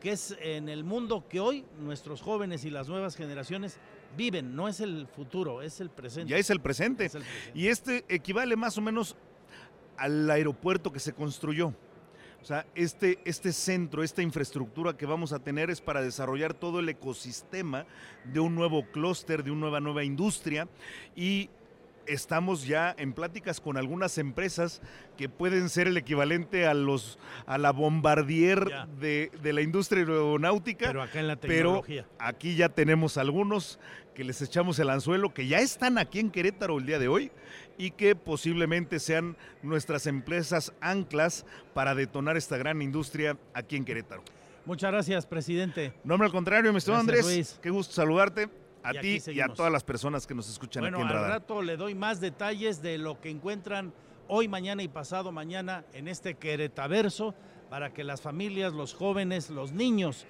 [0.00, 3.78] que es en el mundo que hoy nuestros jóvenes y las nuevas generaciones
[4.16, 6.30] viven, no es el futuro, es el presente.
[6.30, 7.04] Ya es el presente.
[7.06, 7.58] Es el presente.
[7.58, 9.16] Y este equivale más o menos
[9.96, 11.74] al aeropuerto que se construyó.
[12.42, 16.80] O sea, este, este centro, esta infraestructura que vamos a tener es para desarrollar todo
[16.80, 17.86] el ecosistema
[18.24, 20.66] de un nuevo clúster, de una nueva, nueva industria
[21.14, 21.50] y
[22.06, 24.80] estamos ya en pláticas con algunas empresas
[25.16, 28.66] que pueden ser el equivalente a los a la bombardier
[28.98, 30.86] de, de la industria aeronáutica.
[30.86, 32.06] Pero acá en la pero tecnología.
[32.18, 33.78] aquí ya tenemos algunos
[34.14, 37.30] que les echamos el anzuelo, que ya están aquí en Querétaro el día de hoy
[37.80, 44.22] y que posiblemente sean nuestras empresas anclas para detonar esta gran industria aquí en Querétaro.
[44.66, 45.94] Muchas gracias, presidente.
[46.04, 47.24] No, al contrario, mi estimado Andrés.
[47.24, 47.58] Luis.
[47.62, 48.50] Qué gusto saludarte
[48.82, 51.30] a ti y a todas las personas que nos escuchan Bueno, aquí en al Radar.
[51.30, 53.94] rato le doy más detalles de lo que encuentran
[54.28, 57.34] hoy, mañana y pasado mañana en este Queretaverso
[57.70, 60.26] para que las familias, los jóvenes, los niños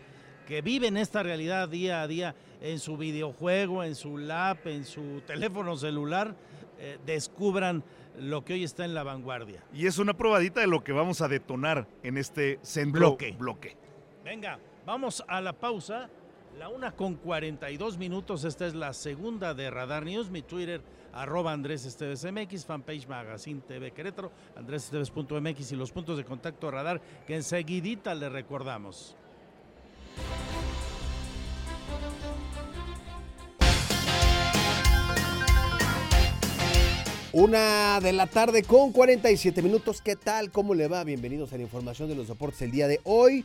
[0.47, 5.21] que viven esta realidad día a día en su videojuego, en su lap, en su
[5.27, 6.37] teléfono celular,
[6.81, 7.85] eh, descubran
[8.19, 9.63] lo que hoy está en la vanguardia.
[9.73, 13.33] Y es una probadita de lo que vamos a detonar en este centro Bloque.
[13.39, 13.77] bloque.
[14.25, 16.09] Venga, vamos a la pausa.
[16.59, 18.45] La una con 42 minutos.
[18.45, 20.31] Esta es la segunda de Radar News.
[20.31, 26.25] Mi Twitter, arroba Andrés Esteves MX, fanpage Magazine TV Querétaro, andresesteves.mx y los puntos de
[26.25, 29.17] contacto Radar que enseguidita le recordamos.
[37.33, 40.03] Una de la tarde con 47 minutos.
[40.03, 40.51] ¿Qué tal?
[40.51, 41.05] ¿Cómo le va?
[41.05, 43.45] Bienvenidos a la información de los deportes el día de hoy,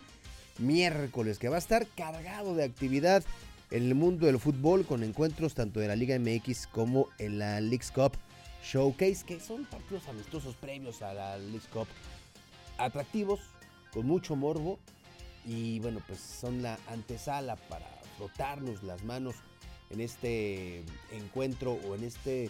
[0.57, 3.23] miércoles, que va a estar cargado de actividad
[3.69, 7.61] en el mundo del fútbol con encuentros tanto de la Liga MX como en la
[7.61, 8.13] Leagues Cup
[8.63, 11.87] Showcase, que son partidos amistosos previos a la Leagues Cup.
[12.79, 13.39] Atractivos,
[13.93, 14.79] con mucho morbo
[15.45, 17.85] y bueno, pues son la antesala para
[18.17, 19.35] frotarnos las manos
[19.91, 22.49] en este encuentro o en este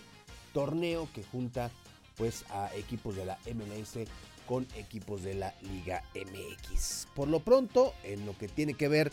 [0.55, 1.69] torneo que junta
[2.15, 4.07] pues a equipos de la MLS
[4.47, 7.09] con equipos de la Liga MX.
[7.13, 9.11] Por lo pronto, en lo que tiene que ver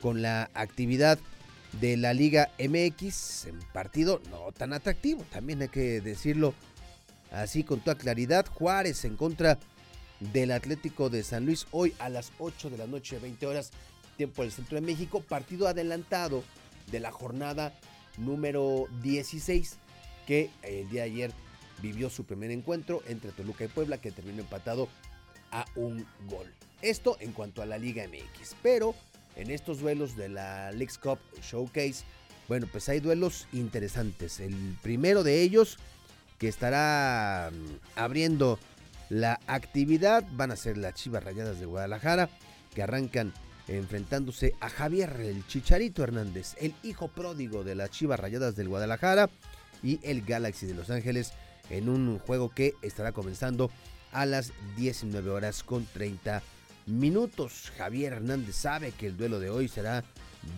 [0.00, 1.20] con la actividad
[1.80, 6.52] de la Liga MX, en partido no tan atractivo, también hay que decirlo
[7.30, 9.60] así con toda claridad, Juárez en contra
[10.18, 13.70] del Atlético de San Luis hoy a las 8 de la noche, 20 horas,
[14.16, 16.42] tiempo del centro de México, partido adelantado
[16.90, 17.72] de la jornada
[18.18, 19.78] número 16
[20.32, 21.32] que el día de ayer
[21.82, 24.88] vivió su primer encuentro entre Toluca y Puebla que terminó empatado
[25.50, 26.46] a un gol.
[26.80, 28.94] Esto en cuanto a la Liga MX, pero
[29.36, 32.04] en estos duelos de la Leagues Cup Showcase,
[32.48, 34.40] bueno, pues hay duelos interesantes.
[34.40, 35.76] El primero de ellos
[36.38, 38.58] que estará mm, abriendo
[39.10, 42.30] la actividad van a ser las Chivas Rayadas de Guadalajara
[42.74, 43.34] que arrancan
[43.68, 49.28] enfrentándose a Javier el Chicharito Hernández, el hijo pródigo de las Chivas Rayadas del Guadalajara
[49.82, 51.32] y el Galaxy de Los Ángeles
[51.70, 53.70] en un juego que estará comenzando
[54.12, 56.42] a las 19 horas con 30
[56.86, 57.72] minutos.
[57.76, 60.04] Javier Hernández sabe que el duelo de hoy será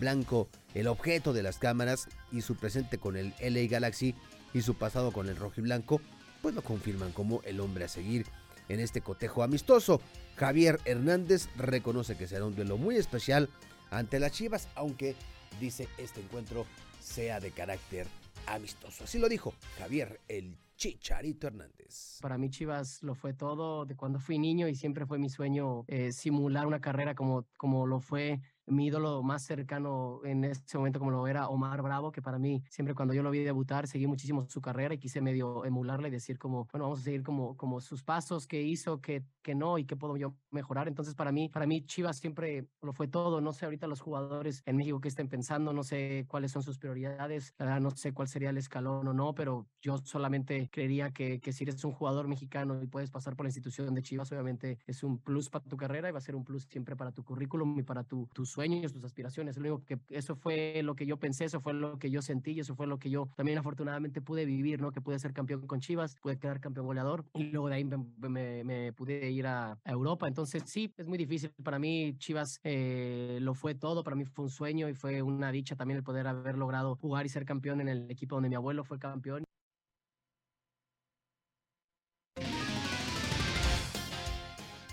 [0.01, 4.15] blanco, el objeto de las cámaras y su presente con el LA Galaxy
[4.53, 6.01] y su pasado con el rojo y blanco,
[6.43, 8.27] pues lo confirman como el hombre a seguir
[8.69, 10.01] en este cotejo amistoso.
[10.37, 13.49] Javier Hernández reconoce que será un duelo muy especial
[13.91, 15.15] ante las Chivas, aunque
[15.61, 16.67] dice este encuentro
[17.01, 18.07] sea de carácter
[18.47, 19.05] amistoso.
[19.05, 22.19] Así lo dijo Javier el Chicharito Hernández.
[22.21, 25.85] Para mí Chivas lo fue todo de cuando fui niño y siempre fue mi sueño
[25.87, 30.99] eh, simular una carrera como, como lo fue mi ídolo más cercano en ese momento
[30.99, 34.07] como lo era Omar Bravo, que para mí siempre cuando yo lo vi debutar seguí
[34.07, 37.57] muchísimo su carrera y quise medio emularla y decir como, bueno, vamos a seguir como,
[37.57, 40.89] como sus pasos, qué hizo, qué, qué no y qué puedo yo mejorar.
[40.89, 43.41] Entonces para mí, para mí Chivas siempre lo fue todo.
[43.41, 46.79] No sé ahorita los jugadores en México que estén pensando, no sé cuáles son sus
[46.79, 51.65] prioridades, no sé cuál sería el escalón o no, pero yo solamente creería que, si
[51.65, 55.19] eres un jugador mexicano y puedes pasar por la institución de Chivas, obviamente es un
[55.19, 57.83] plus para tu carrera y va a ser un plus siempre para tu currículum y
[57.83, 59.57] para tu, tus sueños, tus aspiraciones.
[59.57, 62.53] Lo único que eso fue lo que yo pensé, eso fue lo que yo sentí
[62.53, 64.93] y eso fue lo que yo también afortunadamente pude vivir, ¿no?
[64.93, 68.93] Que pude ser campeón con Chivas, pude quedar campeón goleador y luego de ahí me
[68.93, 70.29] pude ir a, a, Europa.
[70.29, 71.51] Entonces sí, es muy difícil.
[71.63, 75.51] Para mí Chivas eh, lo fue todo, para mí fue un sueño y fue una
[75.53, 78.55] dicha también el poder haber logrado jugar y ser campeón en el equipo donde mi
[78.55, 79.45] abuelo fue campeón.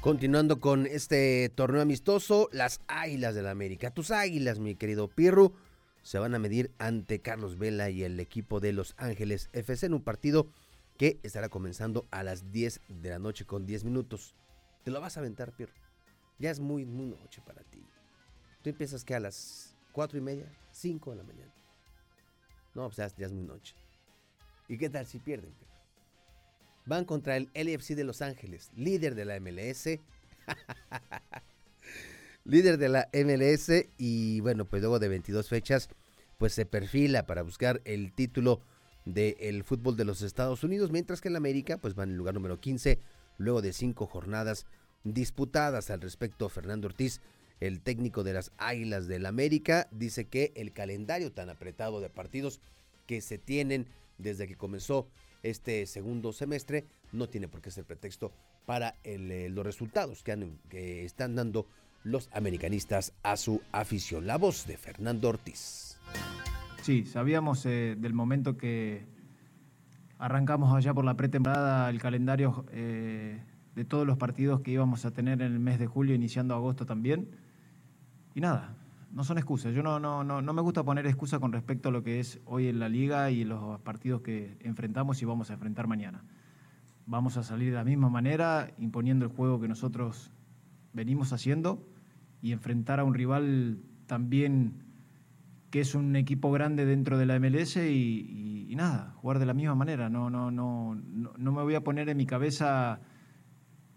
[0.01, 3.93] Continuando con este torneo amistoso, las Águilas del la América.
[3.93, 5.53] Tus Águilas, mi querido Pirru,
[6.01, 9.93] se van a medir ante Carlos Vela y el equipo de Los Ángeles FC en
[9.93, 10.47] un partido
[10.97, 14.35] que estará comenzando a las 10 de la noche con 10 minutos.
[14.83, 15.73] Te lo vas a aventar, Pirru.
[16.39, 17.85] Ya es muy, muy noche para ti.
[18.61, 21.53] Tú empiezas que a las 4 y media, 5 de la mañana.
[22.73, 23.75] No, pues ya, ya es muy noche.
[24.67, 25.71] ¿Y qué tal si pierden, Pirru?
[26.85, 29.99] van contra el LFC de Los Ángeles, líder de la MLS.
[32.43, 35.89] líder de la MLS y bueno, pues luego de 22 fechas,
[36.37, 38.61] pues se perfila para buscar el título
[39.05, 42.33] del fútbol de los Estados Unidos, mientras que en América pues va en el lugar
[42.33, 42.99] número 15,
[43.41, 44.65] luego de cinco jornadas
[45.03, 46.49] disputadas al respecto.
[46.49, 47.21] Fernando Ortiz,
[47.59, 52.61] el técnico de las Águilas del América, dice que el calendario tan apretado de partidos
[53.07, 53.87] que se tienen
[54.17, 55.07] desde que comenzó
[55.43, 58.31] este segundo semestre no tiene por qué ser pretexto
[58.65, 61.65] para eh, los resultados que, están dando
[62.03, 64.27] los americanistas a su afición.
[64.27, 65.97] La voz de Fernando Ortiz.
[66.83, 69.05] Sí, sabíamos eh, del momento que
[70.21, 73.41] arrancamos allá por la pretemporada el calendario eh,
[73.73, 76.85] de todos los partidos que íbamos a tener en el mes de julio, iniciando agosto
[76.85, 77.27] también.
[78.35, 78.75] Y nada,
[79.11, 79.73] no son excusas.
[79.73, 82.39] Yo no, no, no, no me gusta poner excusa con respecto a lo que es
[82.45, 86.23] hoy en la liga y los partidos que enfrentamos y vamos a enfrentar mañana.
[87.07, 90.31] Vamos a salir de la misma manera, imponiendo el juego que nosotros
[90.93, 91.83] venimos haciendo
[92.43, 94.83] y enfrentar a un rival también
[95.71, 99.73] que es un equipo grande dentro de la MLS y, nada, jugar de la misma
[99.73, 100.09] manera.
[100.09, 102.99] No, no, no, no, no me voy a poner en mi cabeza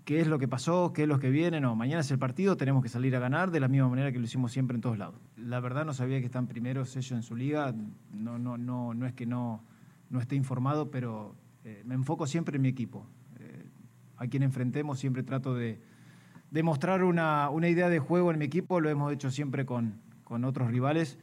[0.05, 1.61] qué es lo que pasó, qué es lo que viene.
[1.61, 4.20] No, mañana es el partido, tenemos que salir a ganar de la misma manera que
[4.20, 5.16] lo hicimos siempre en todos lados.
[5.37, 7.75] La verdad no sabía que están primeros ellos en su liga.
[8.12, 9.64] No, no, no, no es que no,
[10.11, 13.05] no esté informado, pero eh, me enfoco siempre en mi equipo.
[13.41, 13.66] Eh,
[14.16, 15.81] a quien enfrentemos siempre trato de,
[16.53, 18.79] de mostrar una, una, idea de juego en mi equipo.
[18.79, 21.18] Lo hemos hecho siempre con, con otros rivales.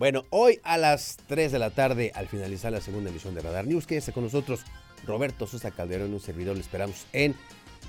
[0.00, 3.66] Bueno, hoy a las 3 de la tarde, al finalizar la segunda emisión de Radar
[3.66, 4.62] News, quédese con nosotros
[5.06, 7.34] Roberto Sosa Calderón, un servidor, le esperamos en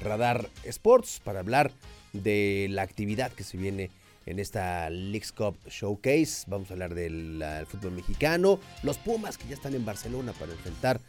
[0.02, 1.72] Radar Sports para hablar
[2.12, 3.92] de la actividad que se viene
[4.26, 6.44] en esta Leagues Cup Showcase.
[6.48, 10.52] Vamos a hablar del uh, fútbol mexicano, los Pumas que ya están en Barcelona para
[10.52, 11.00] enfrentar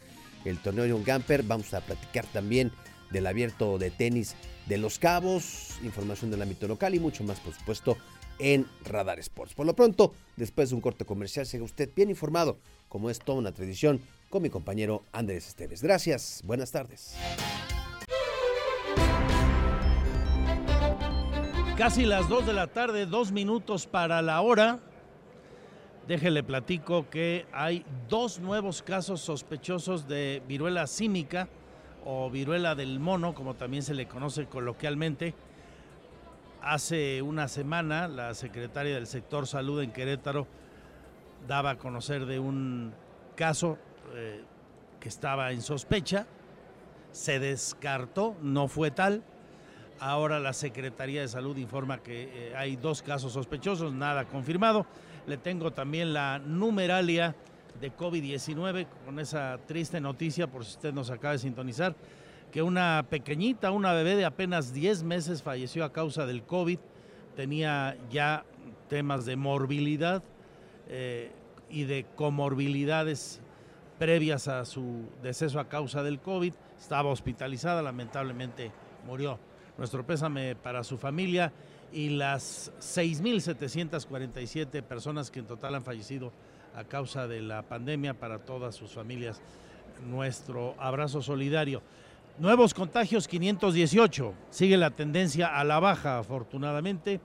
[0.45, 1.43] el torneo John Gamper.
[1.43, 2.71] Vamos a platicar también
[3.11, 4.35] del abierto de tenis
[4.67, 7.97] de Los Cabos, información del ámbito local y mucho más, por supuesto,
[8.43, 9.53] en Radar Sports.
[9.53, 13.37] Por lo pronto, después de un corte comercial, siga usted bien informado, como es toda
[13.39, 15.81] una tradición, con mi compañero Andrés Esteves.
[15.81, 17.15] Gracias, buenas tardes.
[21.77, 24.79] Casi las 2 de la tarde, dos minutos para la hora.
[26.07, 31.47] Déjele platico que hay dos nuevos casos sospechosos de viruela símica
[32.03, 35.33] o viruela del mono, como también se le conoce coloquialmente.
[36.63, 40.47] Hace una semana la secretaria del sector salud en Querétaro
[41.45, 42.93] daba a conocer de un
[43.35, 43.77] caso
[44.13, 44.41] eh,
[45.01, 46.25] que estaba en sospecha,
[47.11, 49.23] se descartó, no fue tal.
[49.99, 54.85] Ahora la Secretaría de Salud informa que eh, hay dos casos sospechosos, nada confirmado.
[55.27, 57.35] Le tengo también la numeralia
[57.81, 61.93] de COVID-19 con esa triste noticia, por si usted nos acaba de sintonizar
[62.53, 66.77] que una pequeñita, una bebé de apenas 10 meses falleció a causa del COVID,
[67.35, 68.45] tenía ya
[68.89, 70.21] temas de morbilidad
[70.87, 71.31] eh,
[71.67, 73.41] y de comorbilidades
[73.97, 78.71] previas a su deceso a causa del COVID, estaba hospitalizada, lamentablemente
[79.07, 79.39] murió.
[79.79, 81.51] Nuestro pésame para su familia
[81.91, 86.31] y las 6.747 personas que en total han fallecido
[86.75, 89.41] a causa de la pandemia para todas sus familias.
[90.05, 91.81] Nuestro abrazo solidario.
[92.39, 94.33] Nuevos contagios 518.
[94.49, 97.21] Sigue la tendencia a la baja, afortunadamente.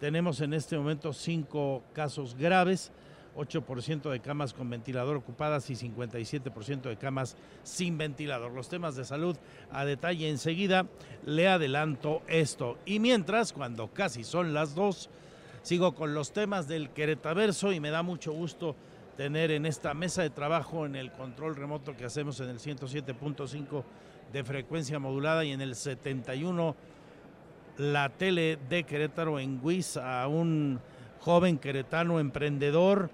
[0.00, 2.90] Tenemos en este momento cinco casos graves,
[3.36, 8.50] 8% de camas con ventilador ocupadas y 57% de camas sin ventilador.
[8.50, 9.36] Los temas de salud
[9.70, 10.86] a detalle enseguida.
[11.24, 12.78] Le adelanto esto.
[12.84, 15.08] Y mientras, cuando casi son las dos,
[15.62, 18.74] sigo con los temas del Queretaverso y me da mucho gusto
[19.16, 23.84] tener en esta mesa de trabajo en el control remoto que hacemos en el 107.5
[24.32, 26.76] de frecuencia modulada y en el 71
[27.78, 30.80] la tele de Querétaro en WIS a un
[31.20, 33.10] joven queretano emprendedor,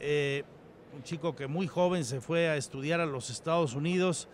[0.00, 0.42] eh,
[0.94, 4.28] un chico que muy joven se fue a estudiar a los Estados Unidos,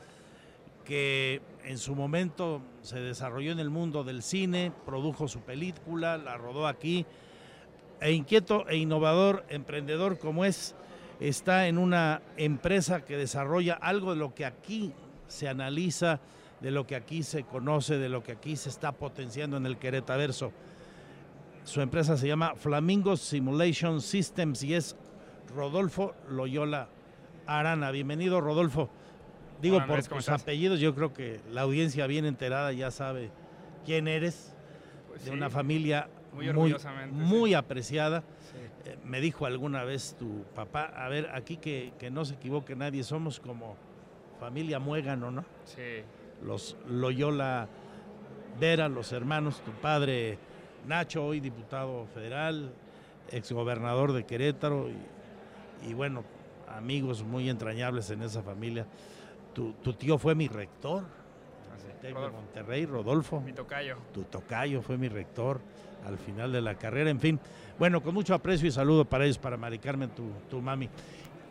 [0.85, 6.39] que en su momento se desarrolló en el mundo del cine, produjo su película, la
[6.39, 7.05] rodó aquí,
[8.01, 10.75] e inquieto e innovador emprendedor como es,
[11.21, 14.95] está en una empresa que desarrolla algo de lo que aquí
[15.29, 16.21] se analiza,
[16.61, 19.77] de lo que aquí se conoce, de lo que aquí se está potenciando en el
[19.79, 20.53] Queretaverso.
[21.65, 24.97] Su empresa se llama Flamingo Simulation Systems y es
[25.55, 26.89] Rodolfo Loyola
[27.47, 27.91] Arana.
[27.91, 28.89] Bienvenido, Rodolfo.
[29.61, 30.43] Digo, Hola, por Andrés, ¿cómo tus estás?
[30.43, 33.31] apellidos, yo creo que la audiencia bien enterada ya sabe
[33.85, 34.55] quién eres,
[35.09, 38.23] Pues de sí, una familia muy muy, orgullosamente, muy apreciada.
[38.85, 42.77] Eh, me dijo alguna vez tu papá, a ver, aquí que, que no se equivoque
[42.77, 43.77] nadie, somos como
[44.39, 45.45] familia muégano, ¿no?
[45.65, 46.03] Sí.
[46.43, 47.69] Los Loyola
[48.61, 50.39] Vera, los hermanos, tu padre
[50.87, 52.73] Nacho, hoy diputado federal,
[53.31, 56.25] exgobernador de Querétaro y, y bueno,
[56.69, 58.87] amigos muy entrañables en esa familia.
[59.55, 61.05] Tu, tu tío fue mi rector,
[62.01, 62.31] Tec de.
[62.31, 63.41] Monterrey, Rodolfo.
[63.41, 63.97] Mi tocayo.
[64.13, 65.61] Tu tocayo fue mi rector
[66.07, 67.41] al final de la carrera, en fin.
[67.79, 70.89] Bueno, con mucho aprecio y saludo para ellos, para Mari Carmen, tu, tu mami.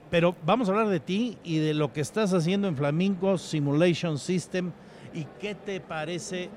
[0.10, 4.18] Pero vamos a hablar de ti y de lo que estás haciendo en Flamingo Simulation
[4.18, 4.72] System
[5.16, 6.50] ¿Y qué te parece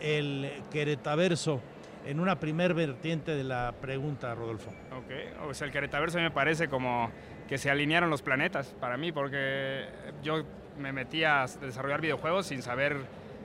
[0.00, 1.60] el Queretaverso?
[2.06, 4.70] En una primer vertiente de la pregunta, Rodolfo.
[4.96, 7.10] Ok, o sea, el Queretaverso me parece como
[7.46, 9.84] que se alinearon los planetas para mí, porque
[10.22, 10.44] yo
[10.78, 12.96] me metí a desarrollar videojuegos sin saber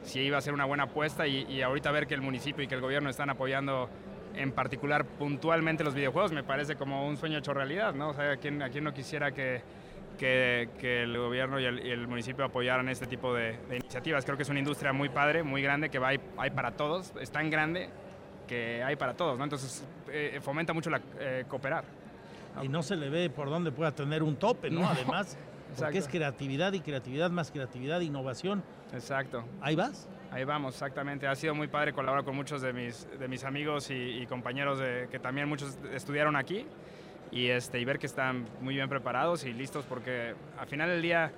[0.03, 2.75] si iba a ser una buena apuesta y ahorita ver que el municipio y que
[2.75, 3.89] el gobierno están apoyando
[4.35, 8.09] en particular puntualmente los videojuegos me parece como un sueño hecho realidad, ¿no?
[8.09, 9.61] O sea, ¿a quién, a quién no quisiera que,
[10.17, 14.25] que, que el gobierno y el, y el, municipio apoyaran este tipo de, de, iniciativas?
[14.25, 17.13] Creo que es una industria muy padre, muy grande, que va, hay, hay para todos,
[17.19, 17.89] es tan grande
[18.47, 19.43] que hay para todos, ¿no?
[19.43, 21.85] Entonces eh, fomenta mucho la, eh, cooperar.
[22.61, 24.81] Y no se le ve por dónde pueda tener un tope, ¿no?
[24.81, 24.89] no.
[24.89, 25.37] Además,
[25.77, 28.63] porque es creatividad y creatividad más creatividad, innovación.
[28.93, 29.45] Exacto.
[29.61, 30.07] ¿Ahí vas?
[30.31, 31.27] Ahí vamos, exactamente.
[31.27, 34.79] Ha sido muy padre colaborar con muchos de mis, de mis amigos y, y compañeros
[34.79, 36.65] de, que también muchos estudiaron aquí
[37.31, 41.01] y, este, y ver que están muy bien preparados y listos porque al final del
[41.01, 41.33] día,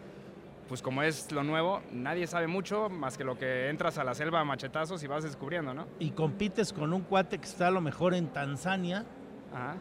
[0.69, 4.13] pues como es lo nuevo, nadie sabe mucho más que lo que entras a la
[4.13, 5.87] selva a machetazos y vas descubriendo, ¿no?
[5.99, 9.05] Y compites con un cuate que está a lo mejor en Tanzania,
[9.51, 9.75] Ajá.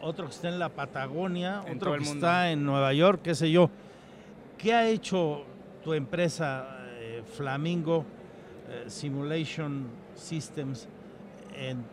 [0.00, 3.50] otro que está en la Patagonia, en otro que está en Nueva York, qué sé
[3.50, 3.68] yo.
[4.56, 5.44] ¿Qué ha hecho
[5.82, 8.06] tu empresa eh, Flamingo?
[8.74, 10.88] Eh, simulation Systems
[11.56, 11.84] en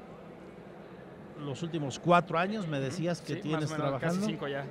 [1.46, 4.16] los últimos cuatro años, me decías que sí, tienes más o menos, trabajando.
[4.22, 4.66] Casi cinco ya.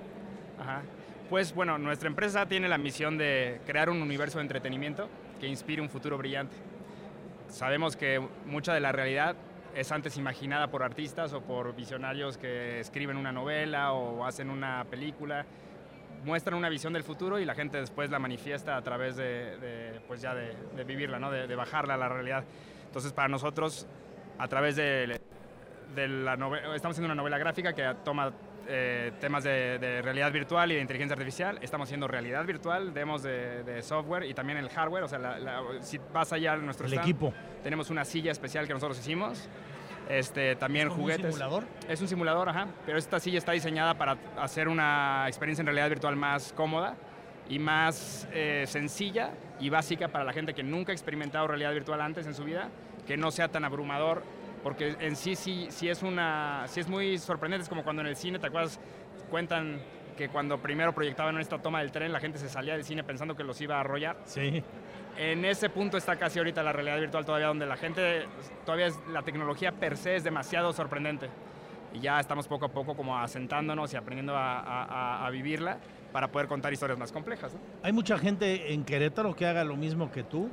[0.59, 0.83] Ajá.
[1.29, 5.09] Pues bueno, nuestra empresa tiene la misión de crear un universo de entretenimiento
[5.41, 6.57] que inspire un futuro brillante.
[7.49, 9.37] Sabemos que mucha de la realidad
[9.75, 14.85] es antes imaginada por artistas o por visionarios que escriben una novela o hacen una
[14.91, 15.47] película
[16.25, 20.01] muestran una visión del futuro y la gente después la manifiesta a través de, de
[20.07, 21.31] pues ya de, de vivirla, ¿no?
[21.31, 22.45] De, de, bajarla a la realidad.
[22.87, 23.87] Entonces, para nosotros,
[24.39, 25.21] a través de,
[25.97, 28.33] la novela, estamos haciendo una novela gráfica que toma
[28.67, 31.59] eh, temas de, realidad virtual y de inteligencia artificial.
[31.63, 35.05] Estamos haciendo realidad virtual, demos de, software y también el hardware.
[35.05, 37.35] O sea, la, la, si vas allá a nuestro el stand, equipo.
[37.63, 39.49] tenemos una silla especial que nosotros hicimos.
[40.11, 41.25] Este, también ¿Es juguetes.
[41.25, 41.65] un simulador?
[41.89, 42.67] Es un simulador, ajá.
[42.85, 46.97] Pero esta silla está diseñada para hacer una experiencia en realidad virtual más cómoda
[47.49, 49.31] y más eh, sencilla
[49.61, 52.71] y básica para la gente que nunca ha experimentado realidad virtual antes en su vida,
[53.07, 54.25] que no sea tan abrumador,
[54.65, 58.09] porque en sí sí, sí, es, una, sí es muy sorprendente, es como cuando en
[58.09, 58.81] el cine, ¿te acuerdas?
[59.31, 59.81] Cuentan
[60.17, 63.37] que cuando primero proyectaban esta toma del tren, la gente se salía del cine pensando
[63.37, 64.17] que los iba a arrollar.
[64.25, 64.63] Sí
[65.21, 68.27] en ese punto está casi ahorita la realidad virtual todavía, donde la gente,
[68.65, 71.29] todavía es, la tecnología per se es demasiado sorprendente.
[71.93, 75.77] Y ya estamos poco a poco como asentándonos y aprendiendo a, a, a vivirla
[76.11, 77.53] para poder contar historias más complejas.
[77.53, 77.61] ¿no?
[77.83, 80.49] ¿Hay mucha gente en Querétaro que haga lo mismo que tú?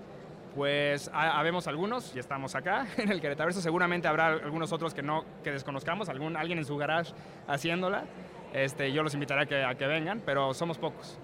[0.53, 3.53] Pues habemos algunos y estamos acá en el Querétaro.
[3.53, 7.13] Seguramente habrá algunos otros que no que desconozcamos, algún, alguien en su garage
[7.47, 8.03] haciéndola.
[8.51, 11.17] Este, yo los invitaré a que, a que vengan, pero somos pocos.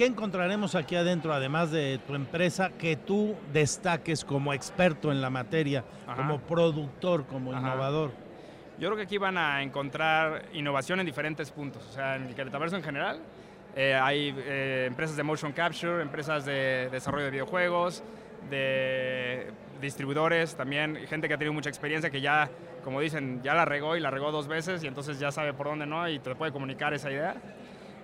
[0.00, 5.28] ¿Qué encontraremos aquí adentro, además de tu empresa, que tú destaques como experto en la
[5.28, 6.16] materia, Ajá.
[6.16, 7.60] como productor, como Ajá.
[7.60, 8.12] innovador?
[8.78, 11.86] Yo creo que aquí van a encontrar innovación en diferentes puntos.
[11.86, 13.20] O sea, en el Queretaverso en general,
[13.76, 18.02] eh, hay eh, empresas de motion capture, empresas de desarrollo de videojuegos,
[18.48, 22.48] de distribuidores, también gente que ha tenido mucha experiencia que ya,
[22.84, 25.66] como dicen, ya la regó y la regó dos veces y entonces ya sabe por
[25.66, 27.36] dónde no y te puede comunicar esa idea.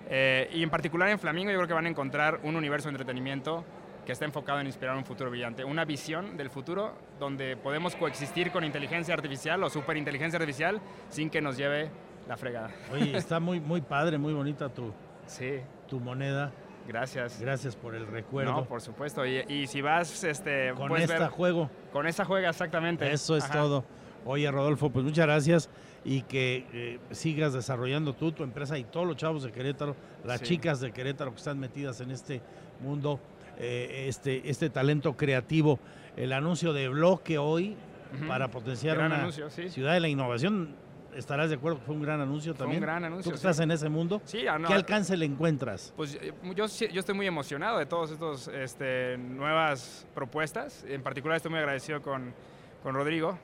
[0.09, 2.93] Eh, y en particular en Flamingo yo creo que van a encontrar un universo de
[2.93, 3.65] entretenimiento
[4.05, 8.51] que está enfocado en inspirar un futuro brillante, una visión del futuro donde podemos coexistir
[8.51, 10.79] con inteligencia artificial o superinteligencia artificial
[11.09, 11.89] sin que nos lleve
[12.25, 12.71] la fregada.
[12.91, 14.93] Oye, está muy, muy padre, muy bonita tu,
[15.25, 15.59] sí.
[15.87, 16.53] tu moneda.
[16.87, 17.41] Gracias.
[17.41, 18.53] Gracias por el recuerdo.
[18.53, 19.25] No, por supuesto.
[19.25, 21.69] Y, y si vas, este, con esta ver, juego.
[21.91, 23.11] Con esta juega, exactamente.
[23.11, 23.55] Eso es Ajá.
[23.55, 23.83] todo.
[24.25, 25.69] Oye, Rodolfo, pues muchas gracias
[26.07, 29.93] y que eh, sigas desarrollando tú, tu empresa y todos los chavos de Querétaro,
[30.23, 30.45] las sí.
[30.45, 32.41] chicas de Querétaro que están metidas en este
[32.79, 33.19] mundo,
[33.59, 35.79] eh, este, este talento creativo.
[36.15, 37.75] El anuncio de bloque hoy
[38.13, 38.27] uh -huh.
[38.27, 39.69] para potenciar gran una anuncio, sí.
[39.69, 40.75] ciudad de la innovación.
[41.13, 42.81] ¿Estarás de acuerdo que fue un gran anuncio fue también?
[42.81, 43.31] un gran anuncio.
[43.31, 43.63] ¿Tú estás sí.
[43.63, 44.21] en ese mundo?
[44.23, 45.93] Sí, ah, no, ¿Qué alcance le encuentras?
[45.97, 46.17] Pues
[46.55, 50.85] yo, yo estoy muy emocionado de todas estas este, nuevas propuestas.
[50.87, 52.33] En particular estoy muy agradecido con,
[52.81, 53.37] con Rodrigo,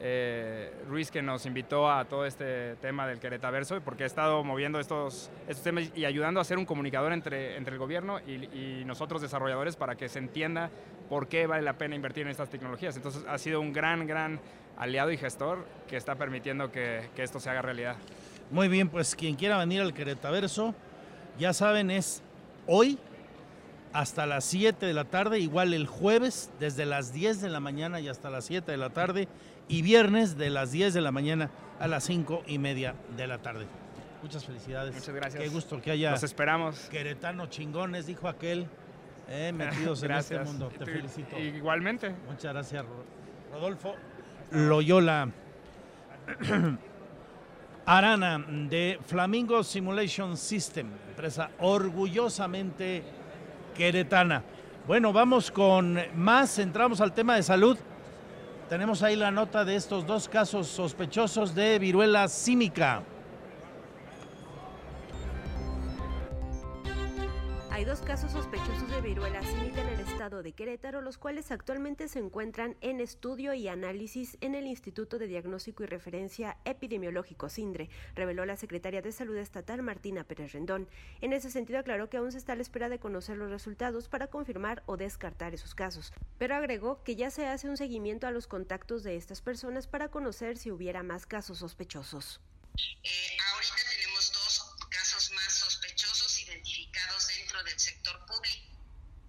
[0.00, 4.78] eh, Ruiz que nos invitó a todo este tema del Queretaverso porque ha estado moviendo
[4.78, 8.84] estos, estos temas y ayudando a ser un comunicador entre, entre el gobierno y, y,
[8.84, 10.70] nosotros desarrolladores para que se entienda
[11.08, 12.96] por qué vale la pena invertir en estas tecnologías.
[12.96, 14.40] Entonces ha sido un gran, gran
[14.76, 17.96] aliado y gestor que está permitiendo que, que esto se haga realidad.
[18.50, 20.74] Muy bien, pues quien quiera venir al Queretaverso,
[21.38, 22.22] ya saben, es
[22.66, 22.98] hoy
[23.92, 28.00] hasta las 7 de la tarde, igual el jueves desde las 10 de la mañana
[28.00, 29.28] y hasta las 7 de la tarde
[29.68, 33.38] y viernes de las 10 de la mañana a las 5 y media de la
[33.38, 33.66] tarde.
[34.22, 34.94] Muchas felicidades.
[34.94, 35.42] Muchas gracias.
[35.42, 36.10] Qué gusto que haya.
[36.10, 36.88] Los esperamos.
[36.90, 38.66] Queretano chingones, dijo aquel.
[39.28, 40.70] eh, metidos en este mundo.
[40.76, 41.38] Te felicito.
[41.38, 42.14] Igualmente.
[42.28, 43.04] Muchas gracias, Ro-
[43.52, 43.94] Rodolfo.
[44.50, 45.28] Loyola.
[47.86, 48.38] Arana
[48.68, 53.02] de Flamingo Simulation System, empresa orgullosamente
[53.74, 54.42] queretana.
[54.86, 57.78] Bueno, vamos con más, entramos al tema de salud.
[58.68, 63.02] Tenemos ahí la nota de estos dos casos sospechosos de viruela símica.
[67.78, 72.08] Hay dos casos sospechosos de viruela símica en el estado de Querétaro, los cuales actualmente
[72.08, 77.88] se encuentran en estudio y análisis en el Instituto de Diagnóstico y Referencia Epidemiológico SINDRE,
[78.16, 80.88] reveló la secretaria de Salud Estatal Martina Pérez Rendón.
[81.20, 84.08] En ese sentido aclaró que aún se está a la espera de conocer los resultados
[84.08, 88.32] para confirmar o descartar esos casos, pero agregó que ya se hace un seguimiento a
[88.32, 92.40] los contactos de estas personas para conocer si hubiera más casos sospechosos.
[92.74, 97.27] ahorita tenemos dos casos más sospechosos identificados
[97.58, 98.78] dentro del sector público.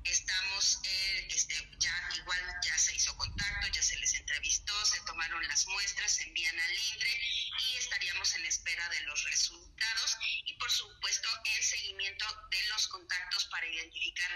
[0.03, 5.45] Estamos, eh, este, ya igual ya se hizo contacto, ya se les entrevistó, se tomaron
[5.47, 7.21] las muestras, se envían al INDRE
[7.59, 13.45] y estaríamos en espera de los resultados y por supuesto el seguimiento de los contactos
[13.45, 14.31] para identificar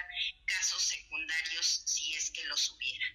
[0.46, 3.06] casos secundarios si es que los hubiera.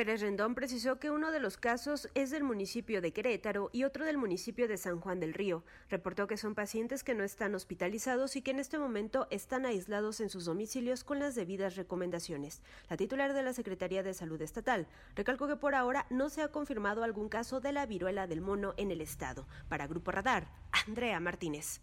[0.00, 4.06] Pérez Rendón precisó que uno de los casos es del municipio de Querétaro y otro
[4.06, 5.62] del municipio de San Juan del Río.
[5.90, 10.22] Reportó que son pacientes que no están hospitalizados y que en este momento están aislados
[10.22, 12.62] en sus domicilios con las debidas recomendaciones.
[12.88, 14.86] La titular de la Secretaría de Salud Estatal
[15.16, 18.72] recalcó que por ahora no se ha confirmado algún caso de la viruela del mono
[18.78, 19.46] en el estado.
[19.68, 20.48] Para Grupo Radar,
[20.86, 21.82] Andrea Martínez.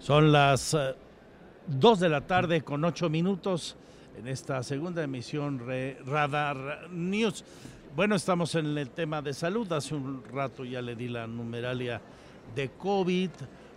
[0.00, 0.76] Son las
[1.66, 3.78] 2 de la tarde con 8 minutos
[4.20, 5.62] en esta segunda emisión
[6.04, 7.42] Radar News.
[7.96, 9.72] Bueno, estamos en el tema de salud.
[9.72, 12.02] Hace un rato ya le di la numeralia
[12.54, 13.30] de COVID.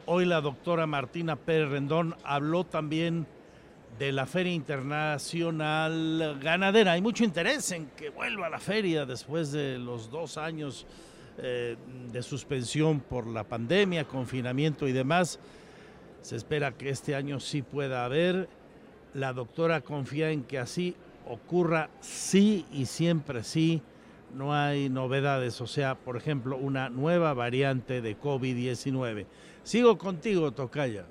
[0.06, 3.26] Hoy la doctora Martina Pérez Rendón habló también
[3.98, 6.92] de la Feria Internacional Ganadera.
[6.92, 10.86] Hay mucho interés en que vuelva a la feria después de los dos años
[11.38, 11.78] eh,
[12.12, 15.40] de suspensión por la pandemia, confinamiento y demás.
[16.22, 18.50] Se espera que este año sí pueda haber.
[19.14, 20.96] La doctora confía en que así
[21.28, 23.82] ocurra sí y siempre sí.
[24.36, 29.28] No hay novedades, o sea, por ejemplo, una nueva variante de COVID-19.
[29.64, 31.06] Sigo contigo, Tocaya.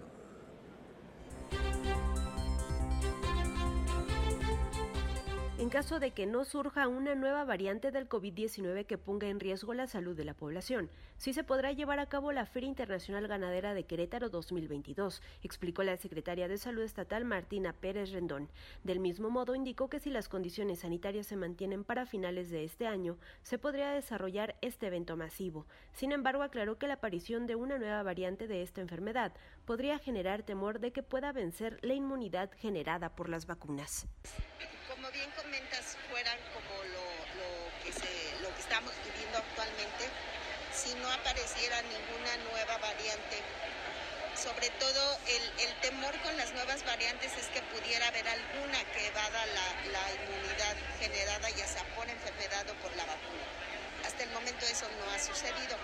[5.73, 9.87] Caso de que no surja una nueva variante del COVID-19 que ponga en riesgo la
[9.87, 13.85] salud de la población, sí se podrá llevar a cabo la Feria Internacional Ganadera de
[13.85, 18.51] Querétaro 2022, explicó la secretaria de Salud Estatal Martina Pérez Rendón.
[18.85, 22.87] Del mismo modo, indicó que si las condiciones sanitarias se mantienen para finales de este
[22.87, 25.67] año, se podría desarrollar este evento masivo.
[25.95, 29.33] Sin embargo, aclaró que la aparición de una nueva variante de esta enfermedad
[29.65, 34.07] podría generar temor de que pueda vencer la inmunidad generada por las vacunas
[35.13, 37.05] bien comentas, fueran como lo,
[37.85, 40.09] que se, lo estamos viviendo actualmente,
[40.73, 43.37] si no apareciera ninguna nueva variante.
[44.35, 49.07] Sobre todo el, el, temor con las nuevas variantes es que pudiera haber alguna que
[49.07, 53.45] evada la, la inmunidad generada ya sea por enfermedad o por la vacuna.
[54.07, 55.77] Hasta el momento eso no ha sucedido.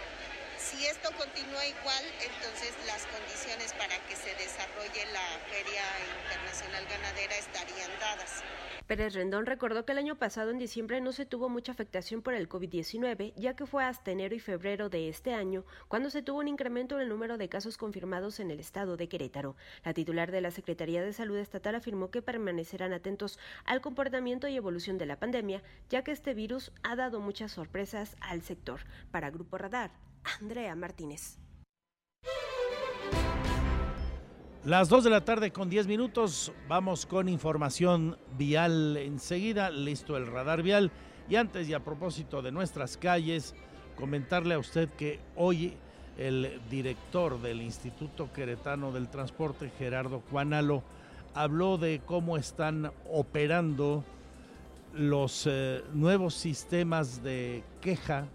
[0.59, 5.85] Si esto continúa igual, entonces las condiciones para que se desarrolle la Feria
[6.25, 8.43] Internacional Ganadera estarían dadas.
[8.89, 12.33] Pérez Rendón recordó que el año pasado, en diciembre, no se tuvo mucha afectación por
[12.33, 16.39] el COVID-19, ya que fue hasta enero y febrero de este año cuando se tuvo
[16.39, 19.57] un incremento en el número de casos confirmados en el estado de Querétaro.
[19.85, 24.57] La titular de la Secretaría de Salud Estatal afirmó que permanecerán atentos al comportamiento y
[24.57, 28.81] evolución de la pandemia, ya que este virus ha dado muchas sorpresas al sector.
[29.11, 29.91] Para Grupo Radar,
[30.41, 31.39] Andrea Martínez.
[34.69, 40.27] Las 2 de la tarde con 10 minutos, vamos con información vial enseguida, listo el
[40.27, 40.91] radar vial.
[41.27, 43.55] Y antes y a propósito de nuestras calles,
[43.97, 45.73] comentarle a usted que hoy
[46.19, 50.83] el director del Instituto Queretano del Transporte, Gerardo Cuanalo,
[51.33, 54.05] habló de cómo están operando
[54.93, 58.27] los eh, nuevos sistemas de queja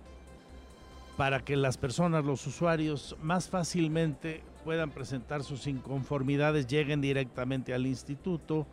[1.15, 7.85] para que las personas, los usuarios, más fácilmente puedan presentar sus inconformidades, lleguen directamente al
[7.85, 8.65] instituto,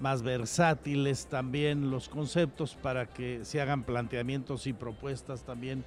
[0.00, 5.84] más versátiles también los conceptos para que se hagan planteamientos y propuestas también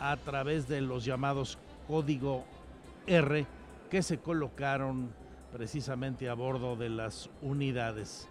[0.00, 2.44] a través de los llamados código
[3.06, 3.46] R
[3.90, 5.10] que se colocaron
[5.52, 8.28] precisamente a bordo de las unidades.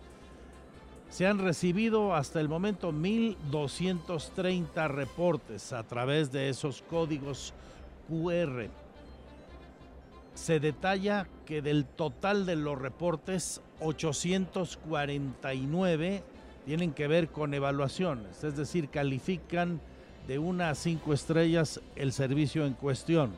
[1.09, 7.53] Se han recibido hasta el momento 1.230 reportes a través de esos códigos
[8.09, 8.82] QR.
[10.33, 16.23] Se detalla que del total de los reportes, 849
[16.65, 19.81] tienen que ver con evaluaciones, es decir, califican
[20.27, 23.31] de una a cinco estrellas el servicio en cuestión,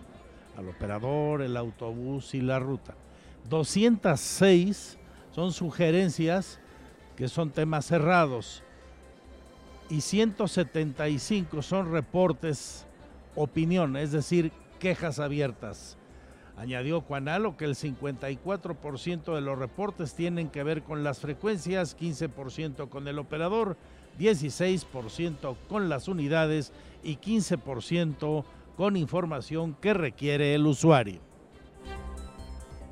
[0.57, 2.93] al operador, el autobús y la ruta.
[3.49, 4.97] 206
[5.31, 6.59] son sugerencias
[7.15, 8.61] que son temas cerrados
[9.89, 12.85] y 175 son reportes
[13.35, 15.97] opinión, es decir, quejas abiertas.
[16.57, 22.87] Añadió Cuanalo que el 54% de los reportes tienen que ver con las frecuencias, 15%
[22.87, 23.75] con el operador,
[24.17, 26.71] 16% con las unidades
[27.03, 28.45] y 15%
[28.77, 31.19] con información que requiere el usuario.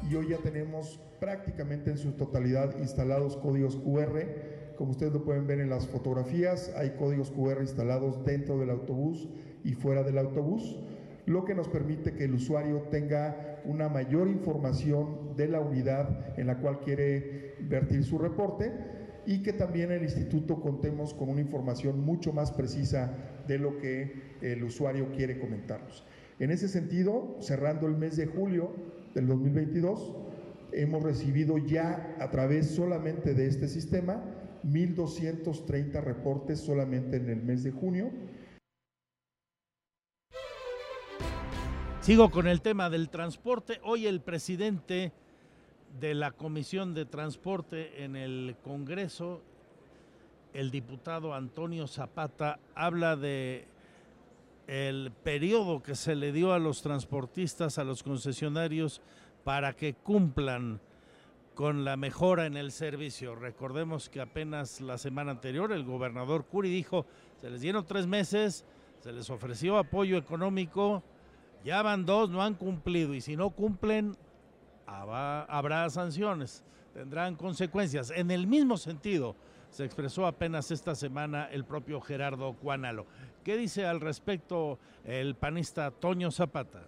[0.09, 4.75] Y hoy ya tenemos prácticamente en su totalidad instalados códigos QR.
[4.75, 9.29] Como ustedes lo pueden ver en las fotografías, hay códigos QR instalados dentro del autobús
[9.63, 10.77] y fuera del autobús,
[11.25, 16.47] lo que nos permite que el usuario tenga una mayor información de la unidad en
[16.47, 18.71] la cual quiere vertir su reporte
[19.25, 23.11] y que también el instituto contemos con una información mucho más precisa
[23.47, 26.05] de lo que el usuario quiere comentarnos.
[26.39, 28.71] En ese sentido, cerrando el mes de julio
[29.13, 30.13] del 2022,
[30.73, 34.23] hemos recibido ya a través solamente de este sistema
[34.65, 38.09] 1.230 reportes solamente en el mes de junio.
[42.03, 43.79] Sigo con el tema del transporte.
[43.81, 45.13] Hoy el presidente
[46.01, 49.39] de la Comisión de Transporte en el Congreso,
[50.53, 53.69] el diputado Antonio Zapata, habla de
[54.67, 59.01] el periodo que se le dio a los transportistas, a los concesionarios,
[59.45, 60.81] para que cumplan
[61.55, 63.33] con la mejora en el servicio.
[63.33, 67.05] Recordemos que apenas la semana anterior el gobernador Curi dijo,
[67.39, 68.65] se les dieron tres meses,
[68.99, 71.01] se les ofreció apoyo económico,
[71.63, 74.15] ya van dos, no han cumplido y si no cumplen,
[74.85, 78.11] habrá sanciones, tendrán consecuencias.
[78.11, 79.35] En el mismo sentido,
[79.69, 83.07] se expresó apenas esta semana el propio Gerardo Cuánalo.
[83.43, 86.83] ¿Qué dice al respecto el panista Toño Zapata?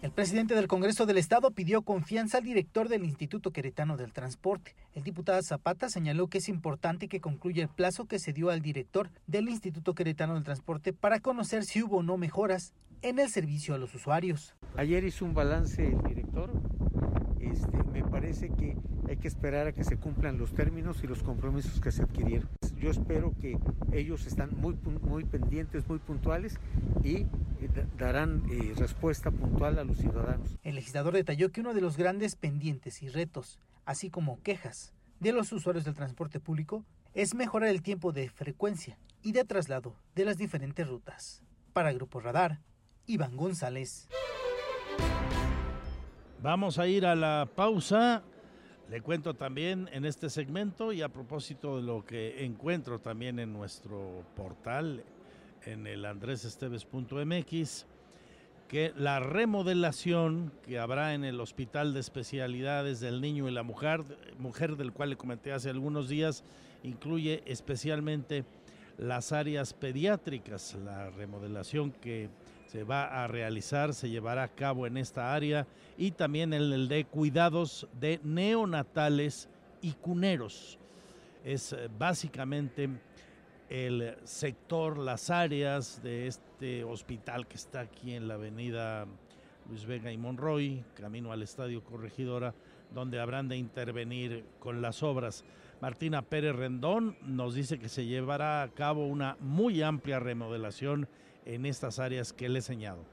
[0.00, 4.76] El presidente del Congreso del Estado pidió confianza al director del Instituto Queretano del Transporte.
[4.94, 8.62] El diputado Zapata señaló que es importante que concluya el plazo que se dio al
[8.62, 13.28] director del Instituto Queretano del Transporte para conocer si hubo o no mejoras en el
[13.28, 14.54] servicio a los usuarios.
[14.76, 16.52] Ayer hizo un balance el director.
[17.52, 18.76] Este, me parece que
[19.08, 22.48] hay que esperar a que se cumplan los términos y los compromisos que se adquirieron.
[22.78, 23.58] Yo espero que
[23.92, 26.58] ellos están muy, muy pendientes, muy puntuales
[27.02, 27.26] y eh,
[27.96, 30.58] darán eh, respuesta puntual a los ciudadanos.
[30.62, 35.32] El legislador detalló que uno de los grandes pendientes y retos, así como quejas de
[35.32, 36.84] los usuarios del transporte público,
[37.14, 41.42] es mejorar el tiempo de frecuencia y de traslado de las diferentes rutas.
[41.72, 42.60] Para Grupo Radar,
[43.06, 44.08] Iván González.
[46.40, 48.22] Vamos a ir a la pausa.
[48.88, 53.52] Le cuento también en este segmento y a propósito de lo que encuentro también en
[53.52, 55.02] nuestro portal
[55.66, 57.86] en el andresesteves.mx
[58.68, 64.04] que la remodelación que habrá en el Hospital de Especialidades del Niño y la Mujer,
[64.38, 66.44] mujer del cual le comenté hace algunos días,
[66.84, 68.44] incluye especialmente
[68.96, 72.28] las áreas pediátricas, la remodelación que
[72.68, 75.66] se va a realizar, se llevará a cabo en esta área
[75.96, 79.48] y también en el de cuidados de neonatales
[79.80, 80.78] y cuneros.
[81.44, 82.90] Es eh, básicamente
[83.70, 89.06] el sector, las áreas de este hospital que está aquí en la avenida
[89.68, 92.54] Luis Vega y Monroy, camino al Estadio Corregidora,
[92.92, 95.42] donde habrán de intervenir con las obras.
[95.80, 101.08] Martina Pérez Rendón nos dice que se llevará a cabo una muy amplia remodelación
[101.48, 103.04] en estas áreas que le he señalado.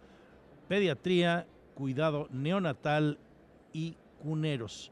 [0.67, 3.17] Pediatría, cuidado neonatal
[3.73, 4.91] y cuneros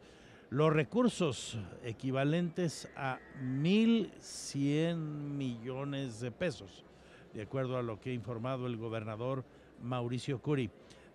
[0.54, 6.86] los recursos equivalentes a 1.100 millones de pesos,
[7.34, 9.44] de acuerdo a lo que ha informado el gobernador
[9.82, 10.70] Mauricio Curi.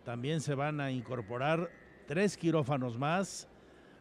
[0.05, 1.71] También se van a incorporar
[2.09, 3.47] tres quirófanos más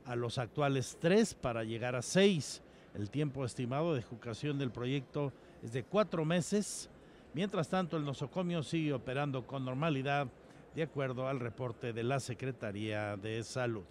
[0.05, 2.63] a los actuales tres para llegar a seis.
[2.95, 6.89] El tiempo estimado de ejecución del proyecto es de cuatro meses.
[7.33, 10.27] Mientras tanto, el nosocomio sigue operando con normalidad,
[10.75, 13.83] de acuerdo al reporte de la Secretaría de Salud.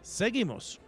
[0.00, 0.80] Seguimos.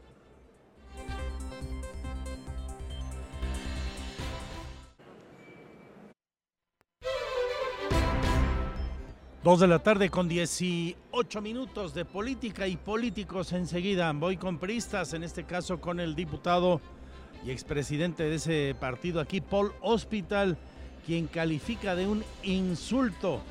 [9.42, 14.12] Dos de la tarde con 18 minutos de política y políticos enseguida.
[14.12, 16.82] Voy con pristas, en este caso con el diputado
[17.42, 20.58] y expresidente de ese partido aquí, Paul Hospital,
[21.06, 23.42] quien califica de un insulto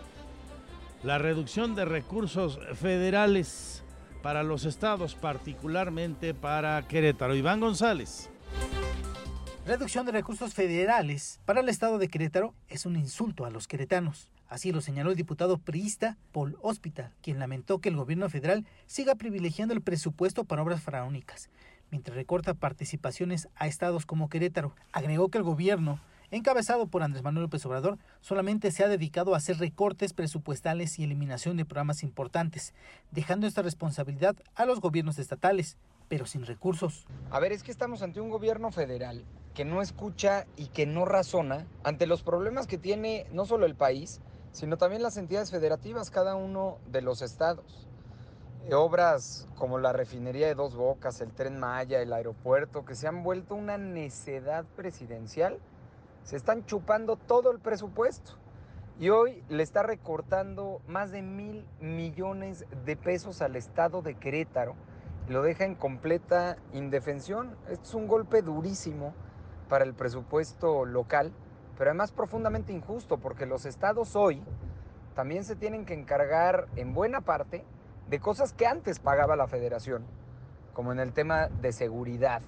[1.03, 3.83] la reducción de recursos federales
[4.21, 7.35] para los estados, particularmente para Querétaro.
[7.35, 8.29] Iván González.
[9.65, 14.29] Reducción de recursos federales para el estado de Querétaro es un insulto a los queretanos.
[14.47, 19.13] Así lo señaló el diputado priista Paul Hospital, quien lamentó que el gobierno federal siga
[19.13, 21.49] privilegiando el presupuesto para obras faraónicas,
[21.91, 24.75] mientras recorta participaciones a estados como Querétaro.
[24.91, 25.99] Agregó que el gobierno,
[26.31, 31.03] encabezado por Andrés Manuel López Obrador, solamente se ha dedicado a hacer recortes presupuestales y
[31.03, 32.73] eliminación de programas importantes,
[33.11, 35.77] dejando esta responsabilidad a los gobiernos estatales,
[36.07, 37.05] pero sin recursos.
[37.31, 39.23] A ver, es que estamos ante un gobierno federal
[39.53, 43.75] que no escucha y que no razona ante los problemas que tiene no solo el
[43.75, 44.21] país,
[44.51, 47.87] sino también las entidades federativas, cada uno de los estados.
[48.67, 53.07] Eh, obras como la refinería de Dos Bocas, el tren Maya, el aeropuerto, que se
[53.07, 55.59] han vuelto una necedad presidencial,
[56.29, 58.33] se están chupando todo el presupuesto.
[58.99, 64.75] Y hoy le está recortando más de mil millones de pesos al estado de Querétaro.
[65.27, 67.55] Lo deja en completa indefensión.
[67.69, 69.13] Esto es un golpe durísimo
[69.69, 71.33] para el presupuesto local
[71.79, 74.43] pero además profundamente injusto porque los estados hoy
[75.15, 77.63] también se tienen que encargar en buena parte
[78.09, 80.03] de cosas que antes pagaba la federación,
[80.73, 82.41] como en el tema de seguridad.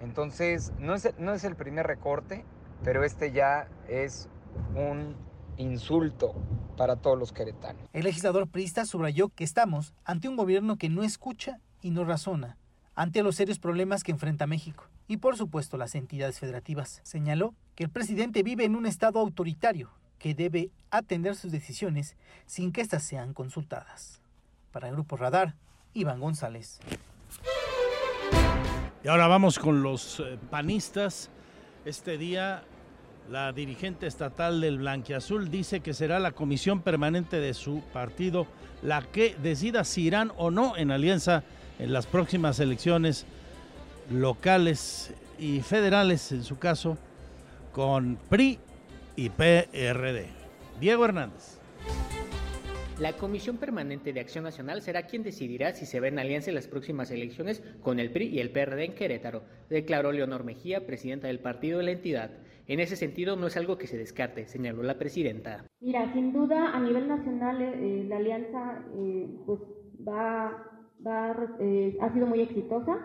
[0.00, 2.44] Entonces, no es, no es el primer recorte,
[2.84, 4.28] pero este ya es
[4.74, 5.14] un
[5.56, 6.34] insulto
[6.76, 7.82] para todos los queretanos.
[7.92, 12.56] El legislador Prista subrayó que estamos ante un gobierno que no escucha y no razona
[12.94, 17.00] ante los serios problemas que enfrenta México y por supuesto las entidades federativas.
[17.04, 22.16] Señaló que el presidente vive en un estado autoritario que debe atender sus decisiones
[22.46, 24.22] sin que éstas sean consultadas.
[24.72, 25.54] Para el Grupo Radar,
[25.92, 26.80] Iván González.
[29.04, 31.30] Y ahora vamos con los eh, panistas.
[31.86, 32.64] Este día
[33.30, 38.48] la dirigente estatal del Blanquiazul dice que será la comisión permanente de su partido
[38.82, 41.44] la que decida si irán o no en alianza
[41.78, 43.24] en las próximas elecciones
[44.10, 46.98] locales y federales, en su caso,
[47.72, 48.58] con PRI
[49.14, 50.26] y PRD.
[50.80, 51.60] Diego Hernández.
[52.98, 56.54] La Comisión Permanente de Acción Nacional será quien decidirá si se va en alianza en
[56.54, 61.26] las próximas elecciones con el PRI y el PRD en Querétaro, declaró Leonor Mejía, presidenta
[61.26, 62.30] del partido de la entidad.
[62.66, 65.66] En ese sentido, no es algo que se descarte, señaló la presidenta.
[65.80, 69.60] Mira, sin duda, a nivel nacional, eh, la alianza eh, pues
[70.08, 70.64] va,
[71.06, 72.96] va eh, ha sido muy exitosa.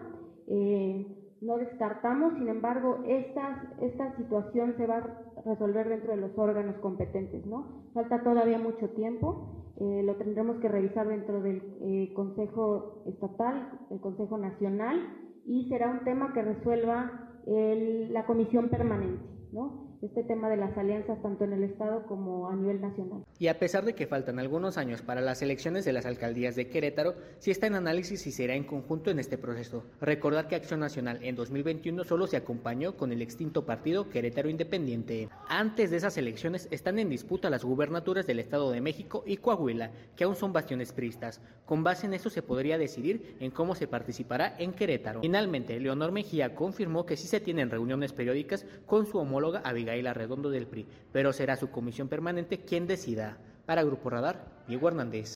[0.48, 1.06] Eh,
[1.42, 6.78] no descartamos, sin embargo, esta, esta situación se va a resolver dentro de los órganos
[6.78, 7.81] competentes, ¿no?
[7.94, 14.00] Falta todavía mucho tiempo, eh, lo tendremos que revisar dentro del eh, Consejo Estatal, el
[14.00, 15.00] Consejo Nacional,
[15.46, 19.91] y será un tema que resuelva la Comisión Permanente, ¿no?
[20.02, 23.24] Este tema de las alianzas tanto en el Estado como a nivel nacional.
[23.38, 26.70] Y a pesar de que faltan algunos años para las elecciones de las alcaldías de
[26.70, 29.84] Querétaro, sí está en análisis si será en conjunto en este proceso.
[30.00, 35.30] Recordar que Acción Nacional en 2021 solo se acompañó con el extinto partido Querétaro Independiente.
[35.48, 39.92] Antes de esas elecciones están en disputa las gubernaturas del Estado de México y Coahuila,
[40.16, 41.42] que aún son bastiones pristas.
[41.66, 45.22] Con base en eso se podría decidir en cómo se participará en Querétaro.
[45.22, 50.14] Finalmente, Leonor Mejía confirmó que sí se tienen reuniones periódicas con su homóloga Abigail la
[50.14, 53.38] Redondo del PRI, pero será su comisión permanente quien decida.
[53.66, 55.36] Para Grupo Radar, Diego Hernández.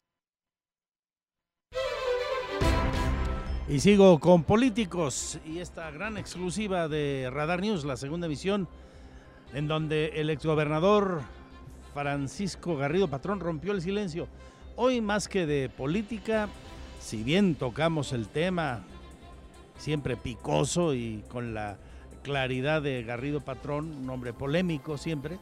[3.67, 8.67] Y sigo con políticos y esta gran exclusiva de Radar News, la segunda emisión,
[9.53, 11.21] en donde el exgobernador
[11.93, 14.27] Francisco Garrido Patrón rompió el silencio.
[14.75, 16.47] Hoy más que de política,
[16.99, 18.83] si bien tocamos el tema
[19.77, 21.77] siempre picoso y con la
[22.25, 25.37] claridad de Garrido Patrón, un hombre polémico siempre,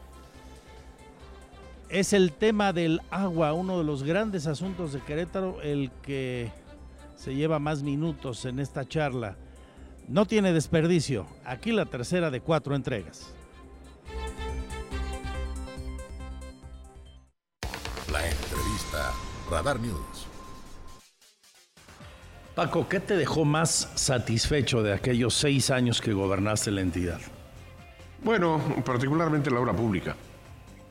[1.88, 6.52] es el tema del agua, uno de los grandes asuntos de Querétaro, el que
[7.16, 9.38] se lleva más minutos en esta charla.
[10.08, 11.26] No tiene desperdicio.
[11.46, 13.32] Aquí la tercera de cuatro entregas.
[18.12, 19.14] La entrevista
[19.50, 20.23] Radar News.
[22.54, 27.18] Paco, ¿qué te dejó más satisfecho de aquellos seis años que gobernaste la entidad?
[28.22, 30.14] Bueno, particularmente la obra pública.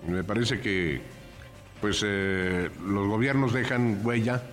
[0.06, 1.02] Me parece que
[1.80, 4.44] pues, eh, los gobiernos dejan huella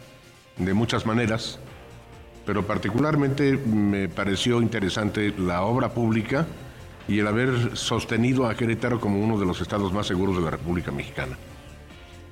[0.56, 1.58] de muchas maneras,
[2.46, 6.46] pero particularmente me pareció interesante la obra pública
[7.08, 10.50] y el haber sostenido a Querétaro como uno de los estados más seguros de la
[10.50, 11.36] República Mexicana.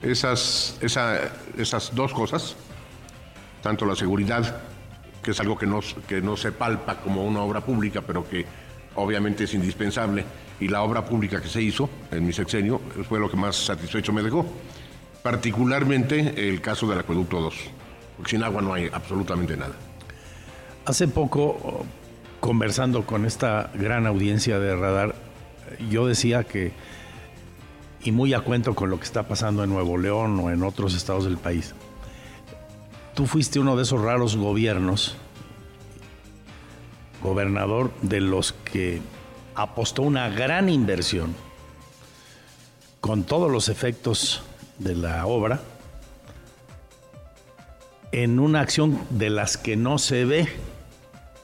[0.01, 2.55] Esas, esas dos cosas
[3.63, 4.61] tanto la seguridad,
[5.23, 8.47] que es algo que no, que no se palpa como una obra pública, pero que
[8.95, 10.25] obviamente es indispensable,
[10.61, 14.13] y la obra pública que se hizo en mi sexenio fue lo que más satisfecho
[14.13, 14.45] me dejó.
[15.23, 17.55] particularmente el caso del acueducto 2,
[18.17, 19.75] porque sin agua no hay absolutamente nada.
[20.87, 21.85] Hace poco,
[22.41, 25.15] conversando con esta gran audiencia de radar,
[25.91, 26.73] yo decía que,
[28.03, 30.95] y muy a cuento con lo que está pasando en Nuevo León o en otros
[30.95, 31.75] estados del país,
[33.19, 35.16] tú fuiste uno de esos raros gobiernos,
[37.21, 39.03] gobernador de los que
[39.57, 41.35] apostó una gran inversión
[43.01, 44.45] con todos los efectos
[44.79, 45.61] de la obra
[48.12, 50.49] en una acción de las que no se ve,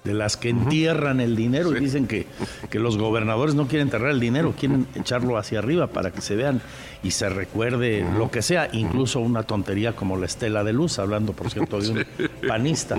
[0.05, 2.26] de las que entierran el dinero y dicen que,
[2.68, 6.36] que, los gobernadores no quieren enterrar el dinero, quieren echarlo hacia arriba para que se
[6.36, 6.61] vean
[7.02, 11.32] y se recuerde lo que sea, incluso una tontería como la estela de luz, hablando
[11.32, 12.07] por cierto de un
[12.48, 12.98] panista.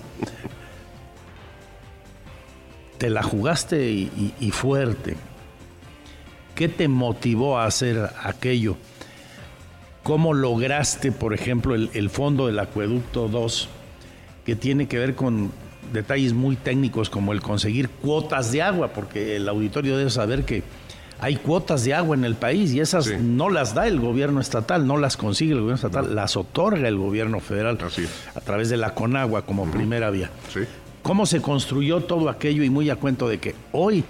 [2.97, 5.15] Te la jugaste y, y, y fuerte.
[6.55, 8.77] ¿Qué te motivó a hacer aquello?
[10.01, 13.69] ¿Cómo lograste, por ejemplo, el, el, fondo del acueducto 2,
[14.43, 15.51] que tiene que ver con
[15.91, 18.89] detalles muy técnicos como el conseguir cuotas de agua?
[18.89, 20.63] Porque el auditorio debe saber que
[21.19, 23.15] hay cuotas de agua en el país y esas sí.
[23.19, 26.13] no las da el gobierno estatal, no las consigue el gobierno estatal, no.
[26.13, 27.77] las otorga el gobierno federal
[28.35, 29.71] a través de la Conagua como uh -huh.
[29.71, 30.29] primera vía.
[30.53, 30.61] Sí.
[31.01, 34.03] ¿Cómo se construyó todo aquello y muy a cuento de que hoy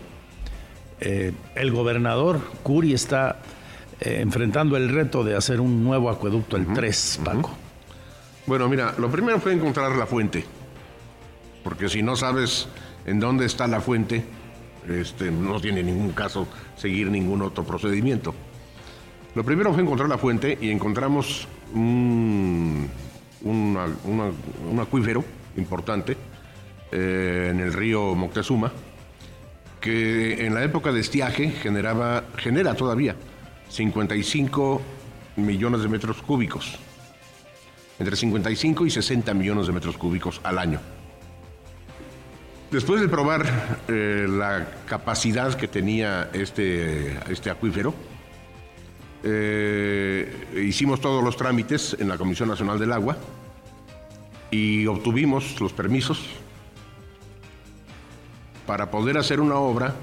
[0.99, 3.37] eh, el gobernador Curi está
[3.99, 7.49] eh, enfrentando el reto de hacer un nuevo acueducto, el uh -huh, 3, Paco.
[7.49, 8.47] Uh -huh.
[8.47, 10.45] Bueno, mira, lo primero fue encontrar la fuente,
[11.65, 12.67] porque si no sabes
[13.07, 14.23] en dónde está la fuente,
[14.87, 16.47] este, no tiene ningún caso
[16.77, 18.35] seguir ningún otro procedimiento.
[19.33, 22.87] Lo primero fue encontrar la fuente y encontramos un,
[24.79, 25.25] acuífero
[25.57, 26.15] importante
[26.91, 28.71] eh, en el río Moctezuma,
[29.81, 33.15] que en la época de estiaje generaba, genera todavía
[33.69, 34.81] 55
[35.37, 36.77] millones de metros cúbicos,
[37.97, 40.94] entre 55 y 60 millones de metros cúbicos al año.
[42.75, 43.45] Después de probar
[43.87, 47.93] eh, la capacidad que tenía este, este acuífero,
[49.23, 50.29] eh,
[50.61, 53.15] hicimos todos los trámites en la Comisión Nacional del Agua
[54.51, 56.19] y obtuvimos los permisos
[58.67, 59.95] para poder hacer una obra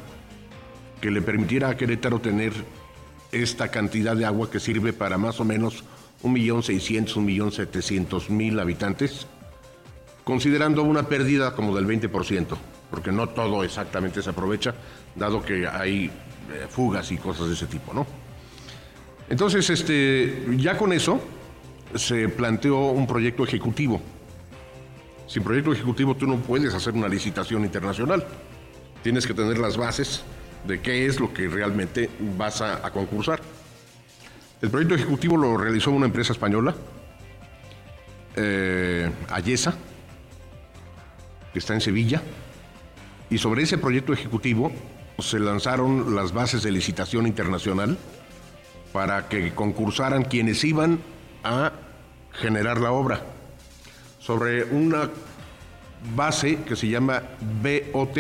[1.03, 2.55] que le permitiera a Querétaro tener
[3.33, 5.85] esta cantidad de agua que sirve para más o menos
[6.23, 9.27] 1.600.000, 1.700.000 habitantes,
[10.25, 12.57] considerando una pérdida como del 20%,
[12.91, 14.75] porque no todo exactamente se aprovecha,
[15.15, 18.07] dado que hay eh, fugas y cosas de ese tipo, ¿no?
[19.29, 21.21] Entonces, este, ya con eso
[21.95, 24.01] se planteó un proyecto ejecutivo.
[25.27, 28.25] Sin proyecto ejecutivo tú no puedes hacer una licitación internacional.
[29.03, 30.23] Tienes que tener las bases
[30.67, 33.41] de qué es lo que realmente vas a, a concursar.
[34.61, 36.75] El proyecto ejecutivo lo realizó una empresa española,
[38.37, 39.75] eh, Ayesa,
[41.53, 42.23] que está en Sevilla,
[43.31, 44.73] y sobre ese proyecto ejecutivo
[45.19, 47.97] se lanzaron las bases de licitación internacional
[48.93, 51.01] para que concursaran quienes iban
[51.45, 51.73] a
[52.33, 53.23] generar la obra
[54.19, 55.11] sobre una
[56.15, 57.23] base que se llama
[57.63, 58.19] BOT,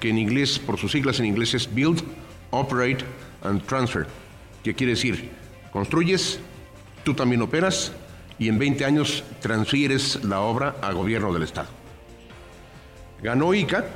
[0.00, 2.02] que en inglés, por sus siglas en inglés es Build,
[2.50, 3.04] Operate
[3.42, 4.06] and Transfer,
[4.62, 5.30] que quiere decir,
[5.72, 6.40] construyes,
[7.04, 7.92] tú también operas
[8.38, 11.83] y en 20 años transfieres la obra al gobierno del Estado.
[13.24, 13.86] Ganó ICA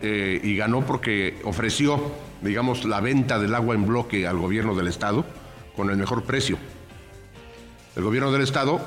[0.00, 2.00] eh, y ganó porque ofreció,
[2.40, 5.24] digamos, la venta del agua en bloque al gobierno del Estado
[5.74, 6.56] con el mejor precio.
[7.96, 8.80] El gobierno del Estado,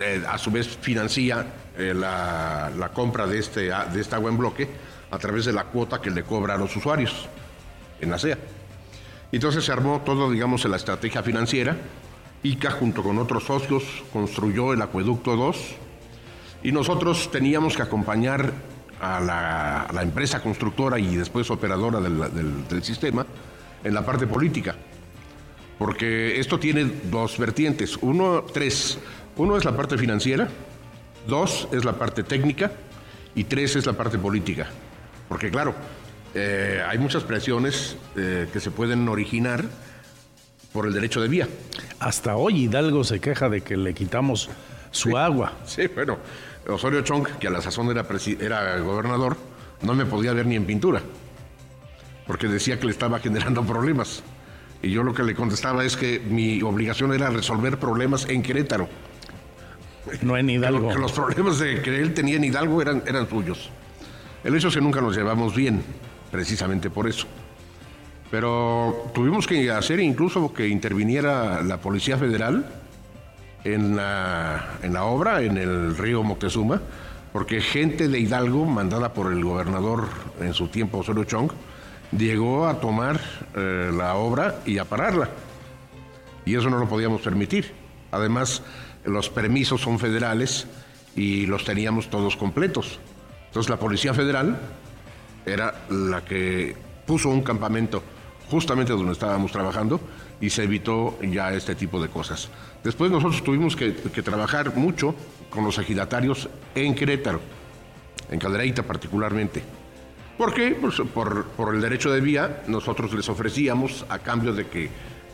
[0.00, 1.46] eh, a su vez, financia
[1.78, 4.68] eh, la, compra de, este, de esta agua en bloque
[5.12, 7.28] a través de la cuota que le cobra a los usuarios
[8.00, 8.38] en la SEA.
[9.30, 11.76] Entonces se armó todo, digamos, en la estrategia financiera.
[12.42, 15.76] ICA, junto con otros socios, construyó el acueducto 2
[16.64, 18.50] y nosotros teníamos que acompañar
[19.00, 23.26] a la, a la empresa constructora y después operadora del, del, del, sistema
[23.84, 24.74] en la parte política.
[25.78, 27.98] Porque esto tiene dos vertientes.
[27.98, 28.98] Uno, tres.
[29.36, 30.48] Uno es la parte financiera,
[31.26, 32.72] dos es la parte técnica
[33.34, 34.66] y tres es la parte política.
[35.28, 35.74] Porque claro,
[36.34, 39.64] eh, hay muchas presiones eh, que se pueden originar
[40.72, 41.48] por el derecho de vía.
[41.98, 44.48] Hasta hoy Hidalgo se queja de que le quitamos
[44.94, 45.52] su sí, agua.
[45.66, 46.18] Sí, bueno,
[46.68, 48.06] Osorio Chong, que a la sazón era,
[48.40, 49.36] era gobernador,
[49.82, 51.02] no me podía ver ni en pintura,
[52.26, 54.22] porque decía que le estaba generando problemas.
[54.82, 58.88] Y yo lo que le contestaba es que mi obligación era resolver problemas en Querétaro.
[60.22, 60.90] No en Hidalgo.
[60.90, 63.70] Que, los problemas de que él tenía en Hidalgo eran, eran suyos.
[64.42, 65.82] El hecho es que nunca nos llevamos bien,
[66.30, 67.26] precisamente por eso.
[68.30, 72.83] Pero tuvimos que hacer incluso que interviniera la Policía Federal
[73.64, 76.80] en la, en la obra, en el río Moctezuma,
[77.32, 80.06] porque gente de Hidalgo, mandada por el gobernador
[80.40, 81.50] en su tiempo, Osorio Chong,
[82.16, 83.20] llegó a tomar
[83.56, 85.30] eh, la obra y a pararla.
[86.44, 87.72] Y eso no lo podíamos permitir.
[88.12, 88.62] Además,
[89.04, 90.66] los permisos son federales
[91.16, 93.00] y los teníamos todos completos.
[93.46, 94.58] Entonces la Policía Federal
[95.46, 98.02] era la que puso un campamento
[98.50, 100.00] justamente donde estábamos trabajando
[100.40, 102.48] y se evitó ya este tipo de cosas.
[102.82, 105.14] Después nosotros tuvimos que, trabajar mucho
[105.50, 107.40] con los ejidatarios en Querétaro,
[108.30, 109.62] en Caldereita particularmente.
[110.36, 110.76] ¿Por qué?
[110.80, 114.90] Pues por el derecho de vía nosotros les ofrecíamos, a cambio de que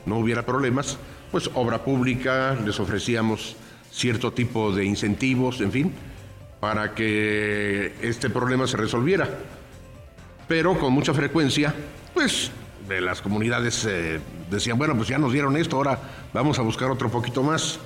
[0.06, 0.98] no hubiera problemas,
[1.30, 3.56] pues obra pública, les ofrecíamos
[3.90, 5.92] cierto tipo de incentivos, en fin,
[6.60, 9.28] para que este problema se resolviera.
[10.48, 11.74] Pero con mucha frecuencia,
[12.12, 12.50] pues
[12.98, 14.20] las comunidades eh,
[14.50, 16.00] decían, bueno, pues ya nos dieron esto, ahora
[16.32, 17.78] vamos a buscar otro poquito más.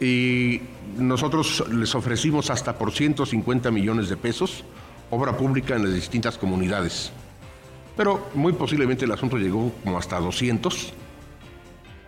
[0.00, 0.60] Y
[0.98, 4.64] nosotros les ofrecimos hasta por 150 millones de pesos
[5.10, 7.12] obra pública en las distintas comunidades.
[7.96, 10.92] Pero muy posiblemente el asunto llegó como hasta 200.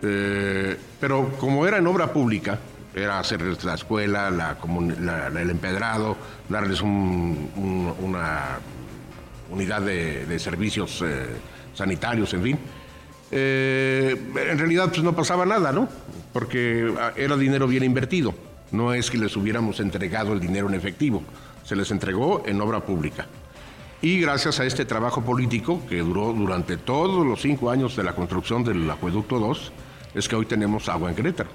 [0.02, 2.58] Eh, pero como era en obra pública,
[2.94, 6.16] era hacer la escuela, el empedrado,
[6.48, 8.58] darles una
[9.50, 11.26] unidad de, servicios eh,
[11.78, 12.58] sanitarios, en fin.
[13.30, 14.16] Eh,
[14.50, 15.88] en realidad pues no pasaba nada, ¿no?
[16.32, 18.34] Porque ah, era dinero bien invertido.
[18.70, 21.22] No es que les hubiéramos entregado el dinero en efectivo,
[21.64, 23.26] se les entregó en obra pública.
[24.00, 28.14] Y gracias a este trabajo político que duró durante todos los cinco años de la
[28.14, 29.72] construcción del acueducto 2,
[30.14, 31.50] es que hoy tenemos agua en Querétaro.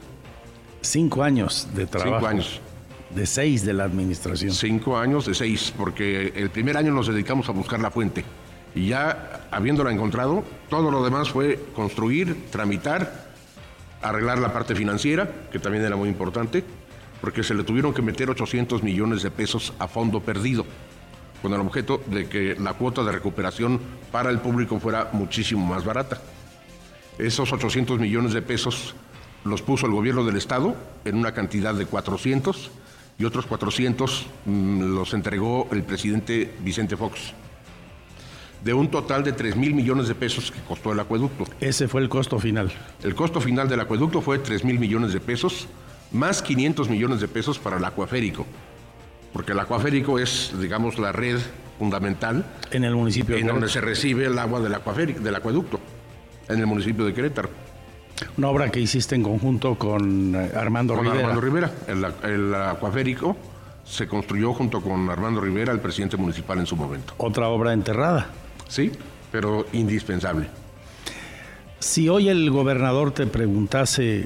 [0.81, 2.17] Cinco años de trabajo.
[2.17, 2.61] Cinco años.
[3.15, 4.51] De seis de la administración.
[4.51, 8.25] Cinco años de seis, porque el primer año nos dedicamos a buscar la fuente.
[8.75, 13.27] Y ya habiéndola encontrado, todo lo demás fue construir, tramitar,
[14.01, 16.63] arreglar la parte financiera, que también era muy importante,
[17.21, 20.65] porque se le tuvieron que meter 800 millones de pesos a fondo perdido,
[21.41, 23.79] con el objeto de que la cuota de recuperación
[24.11, 26.19] para el público fuera muchísimo más barata.
[27.17, 28.95] Esos 800 millones de pesos
[29.45, 32.71] los puso el gobierno del Estado en una cantidad de 400
[33.19, 37.33] y otros 400 mm, los entregó el presidente Vicente Fox.
[38.63, 41.45] De un total de 3 mil millones de pesos que costó el acueducto.
[41.59, 42.71] Ese fue el costo final.
[43.03, 45.67] El costo final del acueducto fue 3 mil millones de pesos,
[46.11, 48.45] más 500 millones de pesos para el acuaférico.
[49.33, 51.39] Porque el acuaférico es, digamos, la red
[51.79, 52.45] fundamental.
[52.71, 55.79] En el municipio En donde se recibe el agua del, acuaférico, del acueducto,
[56.47, 57.49] en el municipio de Querétaro.
[58.37, 61.21] Una obra que hiciste en conjunto con eh, Armando con Rivera.
[61.21, 61.71] Armando Rivera.
[61.87, 63.35] El, acuaférico
[63.83, 67.13] se construyó junto con Armando Rivera, el presidente municipal en su momento.
[67.17, 68.27] Otra obra enterrada.
[68.73, 68.91] Sí,
[69.31, 70.47] pero indispensable.
[71.77, 74.25] Si hoy el gobernador te preguntase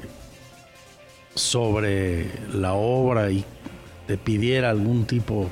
[1.34, 3.44] sobre la obra y
[4.06, 5.50] te pidiera algún tipo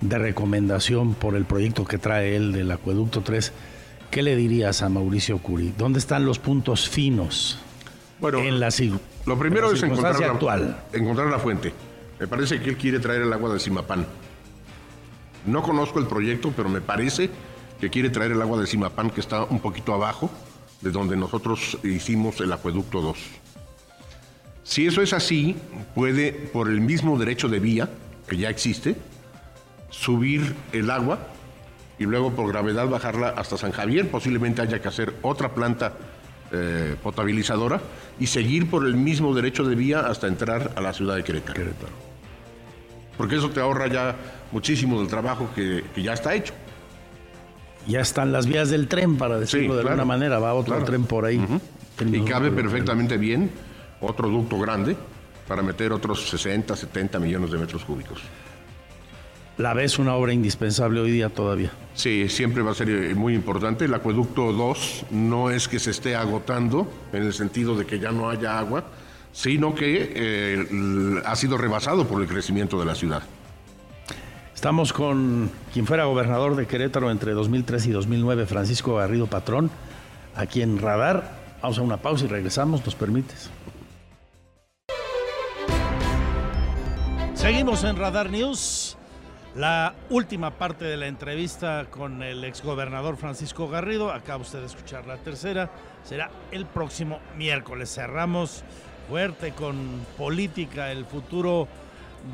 [0.00, 3.52] de recomendación por el proyecto que trae él del Acueducto 3,
[4.08, 5.74] ¿qué le dirías a Mauricio Curi?
[5.76, 7.58] ¿Dónde están los puntos finos
[8.20, 8.68] bueno, en la
[9.26, 10.84] Lo primero es encontrar la, actual.
[10.92, 11.72] encontrar la fuente.
[12.20, 14.06] Me parece que él quiere traer el agua de Simapán.
[15.44, 17.30] No conozco el proyecto, pero me parece
[17.80, 20.30] que quiere traer el agua de Simapán, que está un poquito abajo
[20.80, 23.18] de donde nosotros hicimos el acueducto 2.
[24.62, 25.56] Si eso es así,
[25.94, 27.88] puede, por el mismo derecho de vía
[28.26, 28.96] que ya existe,
[29.90, 31.18] subir el agua
[31.98, 34.10] y luego por gravedad bajarla hasta San Javier.
[34.10, 35.92] Posiblemente haya que hacer otra planta
[36.52, 37.80] eh, potabilizadora
[38.18, 41.64] y seguir por el mismo derecho de vía hasta entrar a la ciudad de Querétaro.
[43.16, 44.16] Porque eso te ahorra ya
[44.52, 46.54] muchísimo del trabajo que, ya está hecho.
[47.86, 50.38] Ya están las vías del tren, para decirlo de alguna manera.
[50.38, 51.40] Va otro tren por ahí.
[52.00, 53.50] Y cabe perfectamente bien
[54.00, 54.96] otro ducto grande
[55.46, 58.22] para meter otros 60, 70 millones de metros cúbicos.
[59.56, 61.70] ¿La ves una obra indispensable hoy día todavía?
[61.94, 63.84] Sí, siempre va a ser eh, muy importante.
[63.84, 68.10] El acueducto 2 no es que se esté agotando en el sentido de que ya
[68.10, 68.84] no haya agua,
[69.32, 73.22] sino que eh, ha sido rebasado por el crecimiento de la ciudad.
[74.64, 79.70] Estamos con quien fuera gobernador de Querétaro entre 2003 y 2009, Francisco Garrido Patrón,
[80.34, 81.38] aquí en Radar.
[81.60, 83.50] Vamos a una pausa y regresamos, ¿nos permites?
[87.34, 88.96] Seguimos en Radar News.
[89.54, 95.06] La última parte de la entrevista con el exgobernador Francisco Garrido, acaba usted de escuchar
[95.06, 95.70] la tercera,
[96.04, 97.94] será el próximo miércoles.
[97.94, 98.64] Cerramos
[99.10, 101.68] fuerte con política, el futuro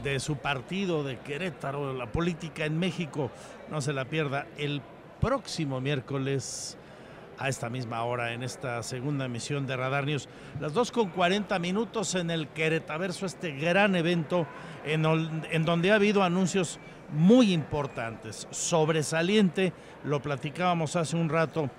[0.03, 3.31] de su partido de Querétaro, la política en México.
[3.71, 4.81] No se la pierda el
[5.21, 6.77] próximo miércoles
[7.39, 10.29] a esta misma hora en esta segunda emisión de Radar News.
[10.61, 14.47] Las 2 con 40 minutos en el Queretaverso, este gran evento
[14.85, 15.05] en,
[15.51, 16.79] en donde ha habido anuncios
[17.13, 19.73] muy importantes, sobresaliente,
[20.05, 21.71] lo platicábamos hace un rato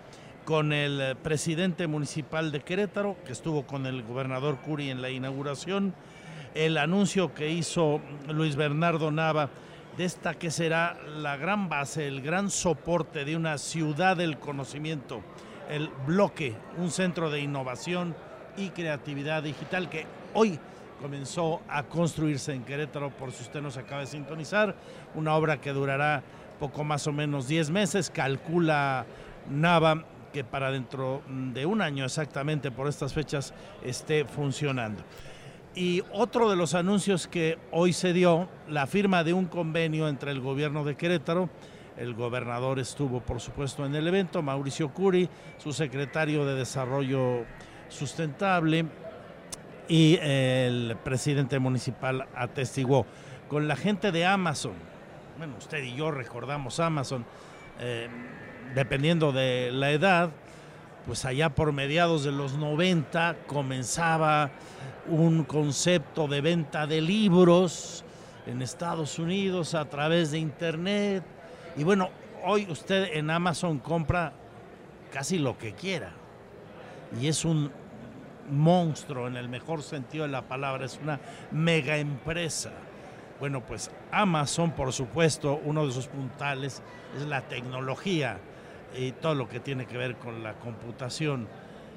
[0.45, 5.93] con el presidente municipal de Querétaro, que estuvo con el gobernador Curi en la inauguración,
[6.55, 9.49] el anuncio que hizo Luis Bernardo Nava
[9.97, 15.21] de esta que será la gran base, el gran soporte de una ciudad del conocimiento
[15.71, 18.13] el bloque, un centro de innovación
[18.57, 20.59] y creatividad digital que hoy
[21.01, 24.75] comenzó a construirse en Querétaro, por si usted nos acaba de sintonizar,
[25.15, 26.23] una obra que durará
[26.59, 29.05] poco más o menos 10 meses, calcula
[29.49, 30.03] Nava
[30.33, 33.53] que para dentro de un año exactamente por estas fechas
[33.83, 35.03] esté funcionando.
[35.73, 40.31] Y otro de los anuncios que hoy se dio, la firma de un convenio entre
[40.31, 41.49] el gobierno de Querétaro
[41.97, 47.45] el gobernador estuvo, por supuesto, en el evento, Mauricio Curi, su secretario de Desarrollo
[47.89, 48.85] Sustentable
[49.87, 53.05] y el presidente municipal atestiguó.
[53.47, 54.73] Con la gente de Amazon,
[55.37, 57.25] bueno, usted y yo recordamos Amazon,
[57.79, 58.07] eh,
[58.73, 60.31] dependiendo de la edad,
[61.05, 64.51] pues allá por mediados de los 90 comenzaba
[65.07, 68.03] un concepto de venta de libros
[68.45, 71.23] en Estados Unidos a través de Internet
[71.75, 72.09] y bueno,
[72.43, 74.33] hoy usted en Amazon compra
[75.11, 76.11] casi lo que quiera.
[77.19, 77.71] Y es un
[78.49, 81.19] monstruo en el mejor sentido de la palabra, es una
[81.51, 82.71] mega empresa.
[83.39, 86.81] Bueno, pues Amazon, por supuesto, uno de sus puntales
[87.17, 88.39] es la tecnología
[88.95, 91.47] y todo lo que tiene que ver con la computación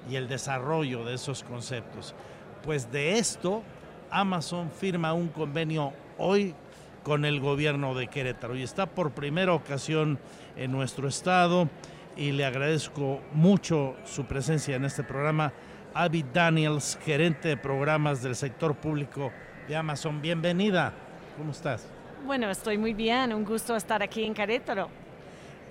[0.08, 2.14] y el desarrollo de esos conceptos.
[2.62, 3.62] Pues de esto,
[4.10, 6.54] Amazon firma un convenio hoy
[7.02, 10.18] con el gobierno de Querétaro y está por primera ocasión
[10.56, 11.68] en nuestro estado
[12.16, 15.52] y le agradezco mucho su presencia en este programa.
[15.92, 19.30] Abby Daniels, gerente de programas del sector público
[19.68, 20.20] de Amazon.
[20.20, 20.92] Bienvenida.
[21.36, 21.86] ¿Cómo estás?
[22.24, 23.32] Bueno, estoy muy bien.
[23.32, 25.03] Un gusto estar aquí en Querétaro.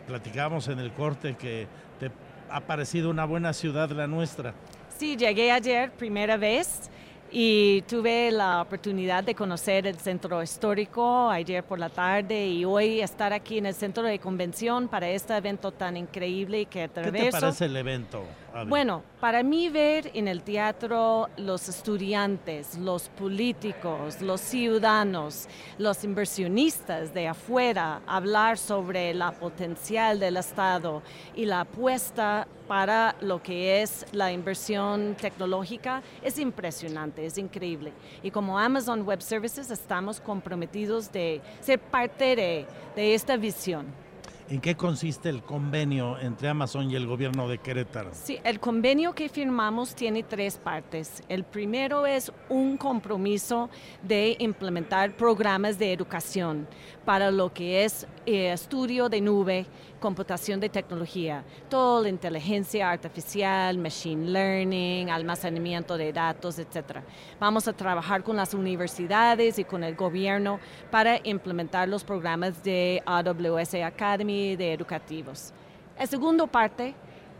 [0.07, 1.67] Platicamos en el corte que
[1.99, 2.11] te
[2.49, 4.53] ha parecido una buena ciudad la nuestra.
[4.97, 6.89] Sí, llegué ayer, primera vez
[7.31, 13.01] y tuve la oportunidad de conocer el centro histórico ayer por la tarde y hoy
[13.01, 17.25] estar aquí en el centro de convención para este evento tan increíble que atraveso.
[17.25, 18.23] ¿Qué te parece el evento?
[18.67, 25.47] Bueno, para mí ver en el teatro los estudiantes, los políticos, los ciudadanos,
[25.79, 31.01] los inversionistas de afuera hablar sobre la potencial del Estado
[31.35, 37.91] y la apuesta para lo que es la inversión tecnológica es impresionante, es increíble.
[38.21, 44.02] Y como Amazon Web Services estamos comprometidos de ser parte de, de esta visión.
[44.49, 48.09] ¿En qué consiste el convenio entre Amazon y el gobierno de Querétaro?
[48.13, 51.23] Sí, el convenio que firmamos tiene tres partes.
[51.29, 53.69] El primero es un compromiso
[54.01, 56.67] de implementar programas de educación
[57.05, 59.65] para lo que es eh, estudio de nube,
[59.99, 66.99] computación de tecnología, toda la inteligencia artificial, machine learning, almacenamiento de datos, etc.
[67.39, 70.59] Vamos a trabajar con las universidades y con el gobierno
[70.91, 75.53] para implementar los programas de AWS Academy de educativos.
[75.97, 76.93] La segunda parte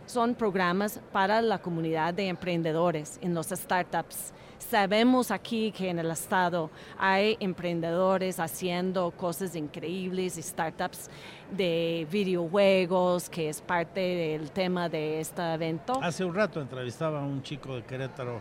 [0.06, 4.32] son programas para la comunidad de emprendedores en los startups
[4.70, 11.10] Sabemos aquí que en el estado hay emprendedores haciendo cosas increíbles startups
[11.50, 16.00] de videojuegos, que es parte del tema de este evento.
[16.02, 18.40] Hace un rato entrevistaba a un chico de Querétaro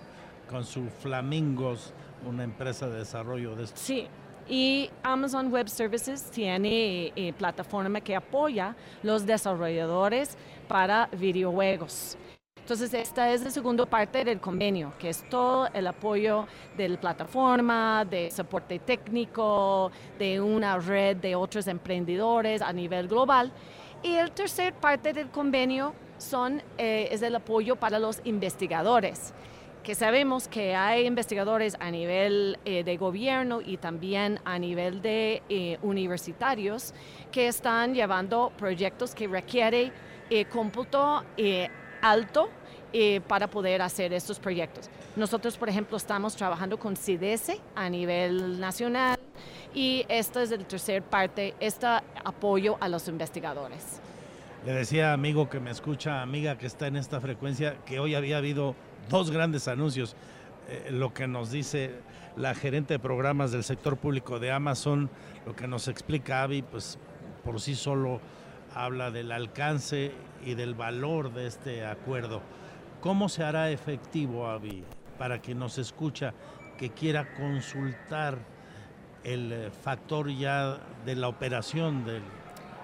[0.49, 1.93] con su Flamingos,
[2.25, 3.77] una empresa de desarrollo de esto.
[3.77, 4.07] Sí,
[4.47, 10.37] y Amazon Web Services tiene eh, plataforma que apoya los desarrolladores
[10.67, 12.17] para videojuegos.
[12.57, 16.47] Entonces, esta es la segunda parte del convenio, que es todo el apoyo
[16.77, 23.51] de la plataforma, de soporte técnico, de una red de otros emprendedores a nivel global.
[24.01, 29.33] Y la tercera parte del convenio son, eh, es el apoyo para los investigadores
[29.83, 35.43] que sabemos que hay investigadores a nivel eh, de gobierno y también a nivel de
[35.49, 36.93] eh, universitarios
[37.31, 39.91] que están llevando proyectos que requieren
[40.51, 41.23] cómputo
[42.01, 42.49] alto
[42.95, 44.87] eh, para poder hacer estos proyectos.
[45.15, 49.17] Nosotros, por ejemplo, estamos trabajando con CIDESE a nivel nacional
[49.73, 51.87] y esta es la tercera parte, este
[52.23, 53.99] apoyo a los investigadores.
[54.63, 58.37] Le decía amigo que me escucha, amiga que está en esta frecuencia, que hoy había
[58.37, 58.75] habido
[59.09, 60.15] dos grandes anuncios.
[60.69, 61.91] Eh, lo que nos dice
[62.35, 65.09] la gerente de programas del sector público de Amazon,
[65.45, 66.97] lo que nos explica Avi, pues
[67.43, 68.19] por sí solo
[68.73, 70.11] habla del alcance
[70.45, 72.41] y del valor de este acuerdo.
[73.01, 74.83] ¿Cómo se hará efectivo, Avi,
[75.17, 76.33] para quien nos escucha
[76.77, 78.39] que quiera consultar
[79.23, 82.23] el eh, factor ya de la operación del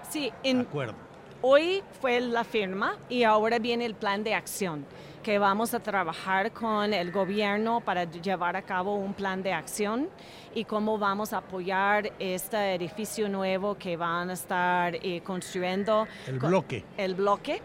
[0.08, 0.94] sí, en, acuerdo?
[1.42, 4.84] Hoy fue la firma y ahora viene el plan de acción
[5.22, 10.08] que vamos a trabajar con el gobierno para llevar a cabo un plan de acción
[10.54, 16.06] y cómo vamos a apoyar este edificio nuevo que van a estar eh, construyendo.
[16.26, 16.84] El bloque.
[16.96, 17.62] El bloque.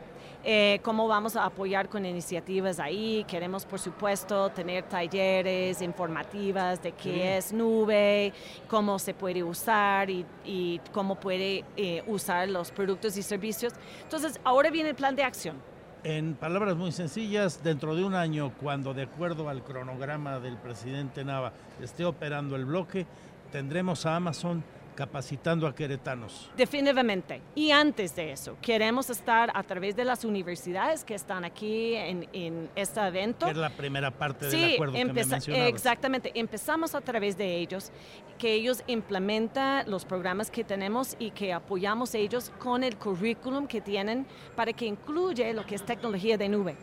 [0.47, 3.25] Eh, cómo vamos a apoyar con iniciativas ahí.
[3.27, 8.31] Queremos, por supuesto, tener talleres informativas de qué es nube,
[8.67, 13.73] cómo se puede usar y, cómo puede eh, usar los productos y servicios.
[14.03, 15.74] Entonces, ahora viene el plan de acción.
[16.05, 21.25] En palabras muy sencillas, dentro de un año, cuando de acuerdo al cronograma del presidente
[21.25, 21.51] Nava
[21.81, 23.07] esté operando el bloque,
[23.51, 24.63] tendremos a Amazon
[24.95, 26.49] capacitando a queretanos.
[26.55, 27.41] Definitivamente.
[27.53, 32.27] Y antes de eso, queremos estar a través de las universidades que están aquí en,
[32.33, 33.45] en este evento.
[33.45, 36.31] Que es la primera parte del acuerdo que me Exactamente.
[36.33, 37.91] Empezamos a través de ellos,
[38.37, 43.81] que ellos implementan los programas que tenemos y que apoyamos ellos con el currículum que
[43.81, 46.75] tienen para que incluya lo que es tecnología de nube.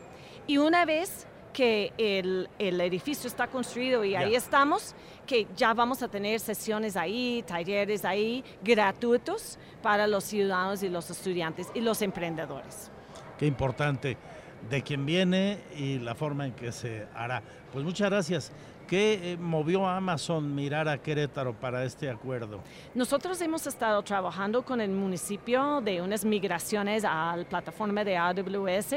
[0.47, 4.95] Y una vez que el, el edificio está construido y ahí estamos,
[5.27, 11.11] que ya vamos a tener sesiones ahí, talleres ahí, gratuitos para los ciudadanos y los
[11.11, 12.91] estudiantes y los emprendedores.
[13.39, 14.17] Qué importante
[14.69, 17.43] de quién viene y la forma en que se hará.
[17.73, 18.53] Pues muchas gracias.
[18.93, 22.61] ¿Qué eh, movió a Amazon mirar a Querétaro para este acuerdo?
[22.95, 28.97] Nosotros hemos estado trabajando con el municipio de unas migraciones a la plataforma de AWS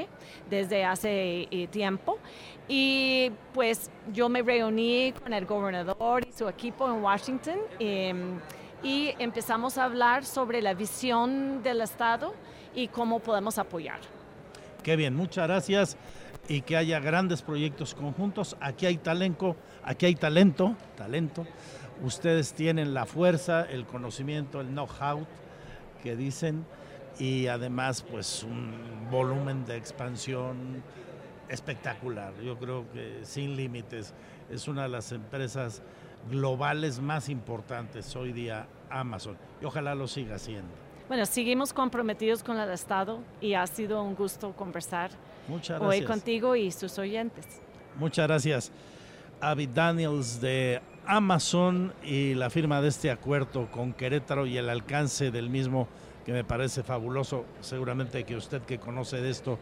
[0.49, 2.19] desde hace eh, tiempo
[2.67, 8.38] y pues yo me reuní con el gobernador y su equipo en Washington em,
[8.84, 12.35] y empezamos a hablar sobre la visión del Estado
[12.73, 14.01] y cómo podemos apoyar.
[14.84, 15.97] Qué bien, muchas gracias
[16.47, 18.55] y que haya grandes proyectos conjuntos.
[18.59, 19.55] Aquí hay talento,
[19.86, 21.45] aquí hay talento, talento.
[22.03, 25.26] Ustedes tienen la fuerza, el conocimiento, el know-how
[26.03, 26.66] que dicen
[27.18, 28.74] y además pues un
[29.10, 30.84] volumen de expansión
[31.48, 32.34] espectacular.
[32.44, 34.14] Yo creo que sin límites
[34.52, 35.82] es una de las empresas
[36.30, 40.74] globales más importantes hoy día Amazon y ojalá lo siga siendo.
[41.07, 45.12] Bueno, seguimos comprometidos con el Estado y ha sido un gusto conversar
[45.80, 47.45] hoy contigo y sus oyentes.
[47.95, 48.72] Muchas gracias.
[49.41, 55.32] Avi Daniels de Amazon y la firma de este acuerdo con Querétaro y el alcance
[55.32, 55.88] del mismo
[56.26, 57.45] que me parece fabuloso.
[57.62, 59.60] Seguramente que usted que conoce de esto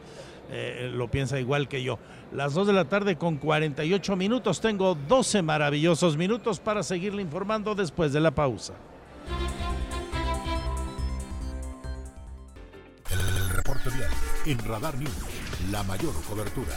[0.50, 2.00] eh, lo piensa igual que yo.
[2.32, 4.62] Las 2 de la tarde con 48 minutos.
[4.62, 8.74] Tengo 12 maravillosos minutos para seguirle informando después de la pausa.
[13.12, 15.12] El reporte diario en Radar News.
[15.72, 16.76] La mayor cobertura.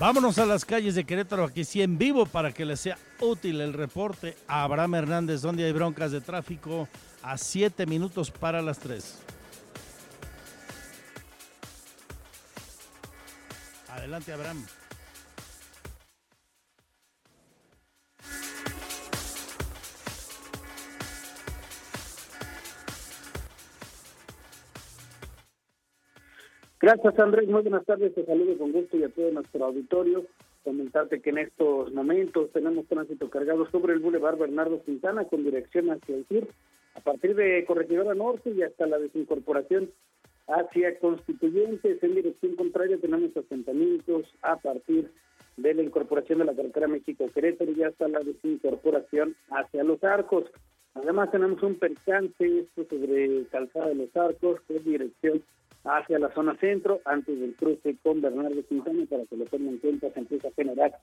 [0.00, 3.60] Vámonos a las calles de Querétaro, aquí sí en vivo, para que les sea útil
[3.60, 4.34] el reporte.
[4.48, 6.88] Abraham Hernández, donde hay broncas de tráfico,
[7.22, 9.18] a 7 minutos para las 3.
[13.90, 14.64] Adelante, Abraham.
[26.80, 27.46] Gracias, Andrés.
[27.46, 28.14] Muy buenas tardes.
[28.14, 30.24] Te saludo con gusto y a todo nuestro auditorio.
[30.64, 35.90] Comentarte que en estos momentos tenemos tránsito cargado sobre el Boulevard Bernardo Quintana con dirección
[35.90, 36.48] hacia el sur,
[36.94, 39.90] a partir de Corregidora Norte y hasta la desincorporación
[40.48, 42.02] hacia Constituyentes.
[42.02, 45.10] En dirección contraria tenemos asentamientos a partir
[45.58, 50.44] de la incorporación de la carretera México-Querétaro y hasta la desincorporación hacia Los Arcos.
[50.94, 55.42] Además tenemos un percance sobre Calzada de Los Arcos, con dirección
[55.84, 59.78] hacia la zona centro, antes del cruce con Bernardo Quintana, para que lo tengan en
[59.78, 60.98] cuenta, se empieza a generar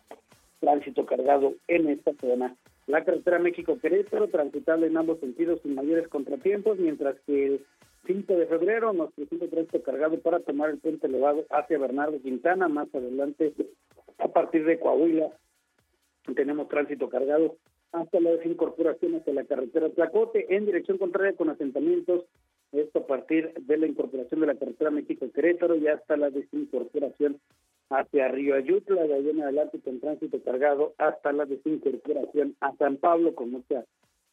[0.60, 2.56] tránsito cargado en esta zona.
[2.88, 7.66] La carretera México-Querétaro, transitable en ambos sentidos sin mayores contratiempos, mientras que el
[8.06, 12.68] 5 de febrero nos presenta tránsito cargado para tomar el puente elevado hacia Bernardo Quintana,
[12.68, 13.54] más adelante
[14.20, 15.30] a partir de Coahuila
[16.36, 17.56] tenemos tránsito cargado
[17.92, 22.26] hasta la desincorporación hacia la carretera Tlacote en dirección contraria con asentamientos
[22.72, 27.40] esto a partir de la incorporación de la carretera México-Querétaro y hasta la desincorporación
[27.90, 32.98] hacia Río Ayutla, de ahí en adelante con tránsito cargado hasta la desincorporación a San
[32.98, 33.86] Pablo, con mucha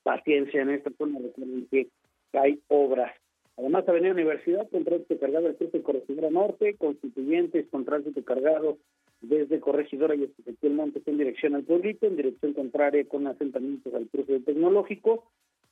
[0.02, 1.88] paciencia en esta zona, recuerden que
[2.32, 3.12] hay obras.
[3.56, 8.78] Además, Avenida Universidad con tránsito cargado al cruce Corregidora Norte, Constituyentes con tránsito cargado
[9.20, 14.08] desde Corregidora y Ezequiel Montes en dirección al pueblito, en dirección contraria con asentamientos al
[14.08, 15.24] cruce Tecnológico,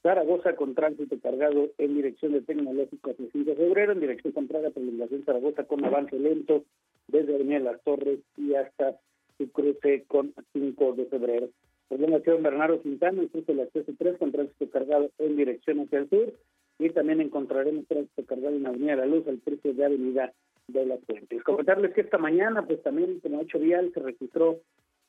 [0.03, 4.71] Zaragoza con tránsito cargado en dirección de Tecnológico hacia 5 de febrero, en dirección contraria
[4.71, 6.65] prolongación Zaragoza con avance lento
[7.07, 8.99] desde Avenida Las Torres y hasta
[9.39, 11.49] su cruce con 5 de febrero.
[11.89, 16.11] Prolongación Bernardo Quintana, el cruce del acceso 3 con tránsito cargado en dirección hacia el
[16.11, 16.33] sur
[16.81, 20.33] y también encontraremos tránsito cargado en Avenida La Luz al cruce de Avenida
[20.67, 21.45] de las Fuentes.
[21.45, 24.59] Comentarles que esta mañana, pues también como hecho vial, se registró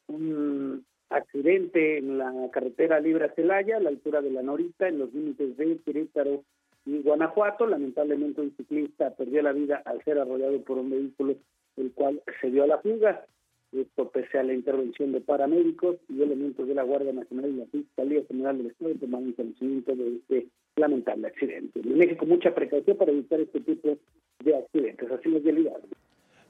[0.07, 5.13] un accidente en la carretera Libra Celaya, a la altura de la Norita, en los
[5.13, 6.43] límites de Querétaro
[6.85, 7.67] y Guanajuato.
[7.67, 11.35] Lamentablemente un ciclista perdió la vida al ser arrollado por un vehículo,
[11.77, 13.25] el cual se dio a la fuga.
[13.71, 17.65] Esto pese a la intervención de paramédicos y elementos de la Guardia Nacional y la
[17.65, 21.79] Fiscalía General del Estado tomaron conocimiento de este lamentable accidente.
[21.79, 23.97] En México mucha precaución para evitar este tipo
[24.43, 25.11] de accidentes.
[25.11, 25.43] Así es.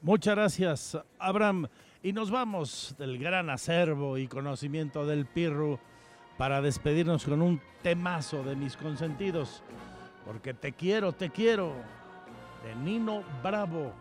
[0.01, 1.67] Muchas gracias, Abraham.
[2.05, 5.79] Y nos vamos del gran acervo y conocimiento del Pirru
[6.37, 9.63] para despedirnos con un temazo de mis consentidos.
[10.25, 11.71] Porque te quiero, te quiero.
[12.65, 13.93] De Nino Bravo.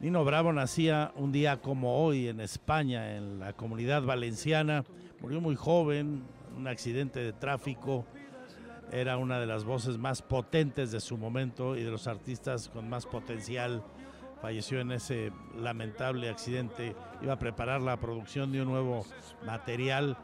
[0.00, 4.84] Nino Bravo nacía un día como hoy en España, en la comunidad valenciana.
[5.20, 6.24] Murió muy joven,
[6.56, 8.04] un accidente de tráfico.
[8.90, 12.88] Era una de las voces más potentes de su momento y de los artistas con
[12.88, 13.84] más potencial
[14.40, 16.94] falleció en ese lamentable accidente.
[17.22, 19.04] Iba a preparar la producción de un nuevo
[19.44, 20.16] material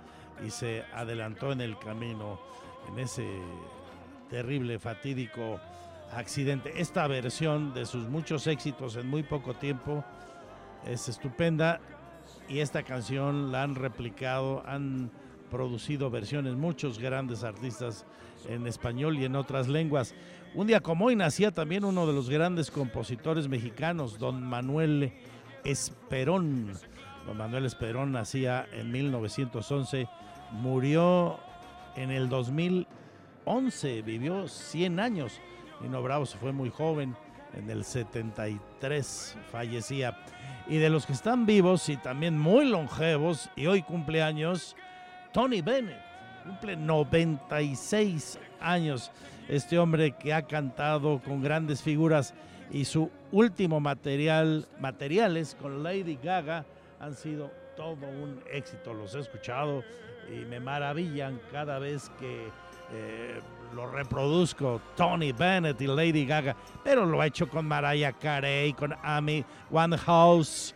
[0.47, 2.41] y se adelantó en el camino
[2.89, 3.27] en ese
[4.31, 5.61] terrible, fatídico
[6.13, 6.73] accidente.
[6.77, 10.05] Esta versión de sus muchos éxitos en muy poco tiempo
[10.87, 11.81] es estupenda
[12.49, 15.11] y esta canción la han replicado, han
[15.51, 18.07] producido versiones muchos grandes artistas
[18.49, 20.15] en español y en otras lenguas.
[20.55, 25.11] Un día como hoy nacía también uno de los grandes compositores mexicanos, don Manuel
[25.65, 26.75] Esperón.
[27.27, 30.07] Don Manuel Esperón nacía en 1911,
[30.51, 31.41] murió
[31.97, 35.41] en el 2011, vivió 100 años.
[35.81, 37.17] Nino Bravo se fue muy joven,
[37.55, 40.19] en el 73 fallecía.
[40.69, 44.77] Y de los que están vivos y también muy longevos, y hoy cumpleaños,
[45.33, 46.03] Tony Bennett,
[46.45, 49.11] cumple 96 años.
[49.49, 52.35] Este hombre que ha cantado con grandes figuras
[52.71, 56.65] y su último material, materiales con Lady Gaga
[57.01, 58.95] han sido todo un éxito.
[58.95, 59.83] Los he escuchado
[60.31, 62.49] y me maravillan cada vez que
[62.93, 63.41] eh,
[63.75, 64.81] lo reproduzco.
[64.97, 70.75] Tony Bennett y Lady Gaga, pero lo ha hecho con Mariah Carey, con Amy Winehouse,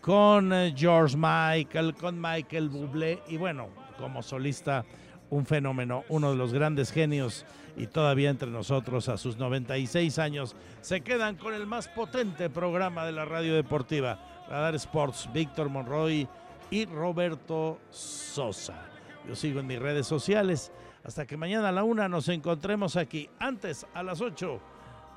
[0.00, 4.84] con eh, George Michael, con Michael Bublé y bueno, como solista
[5.34, 7.44] un fenómeno, uno de los grandes genios
[7.76, 13.04] y todavía entre nosotros a sus 96 años se quedan con el más potente programa
[13.04, 16.28] de la radio deportiva, Radar Sports, Víctor Monroy
[16.70, 18.74] y Roberto Sosa.
[19.26, 20.70] Yo sigo en mis redes sociales.
[21.02, 23.28] Hasta que mañana a la una nos encontremos aquí.
[23.38, 24.60] Antes, a las 8,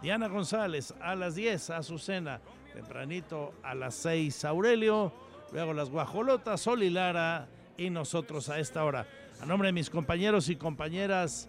[0.01, 0.93] Diana González.
[0.99, 2.41] A las 10, Azucena.
[2.73, 5.13] Tempranito, a las 6, Aurelio.
[5.53, 7.47] Luego las Guajolotas, Sol y Lara.
[7.77, 9.07] Y nosotros a esta hora.
[9.41, 11.47] A nombre de mis compañeros y compañeras,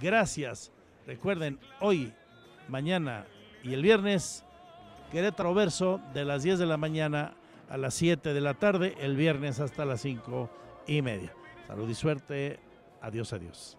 [0.00, 0.72] gracias.
[1.06, 2.12] Recuerden, hoy,
[2.68, 3.26] mañana
[3.62, 4.44] y el viernes,
[5.12, 7.34] Querétaro Verso de las 10 de la mañana
[7.70, 10.50] a las 7 de la tarde, el viernes hasta las 5
[10.86, 11.32] y media.
[11.66, 12.58] Salud y suerte.
[13.00, 13.78] Adiós, adiós.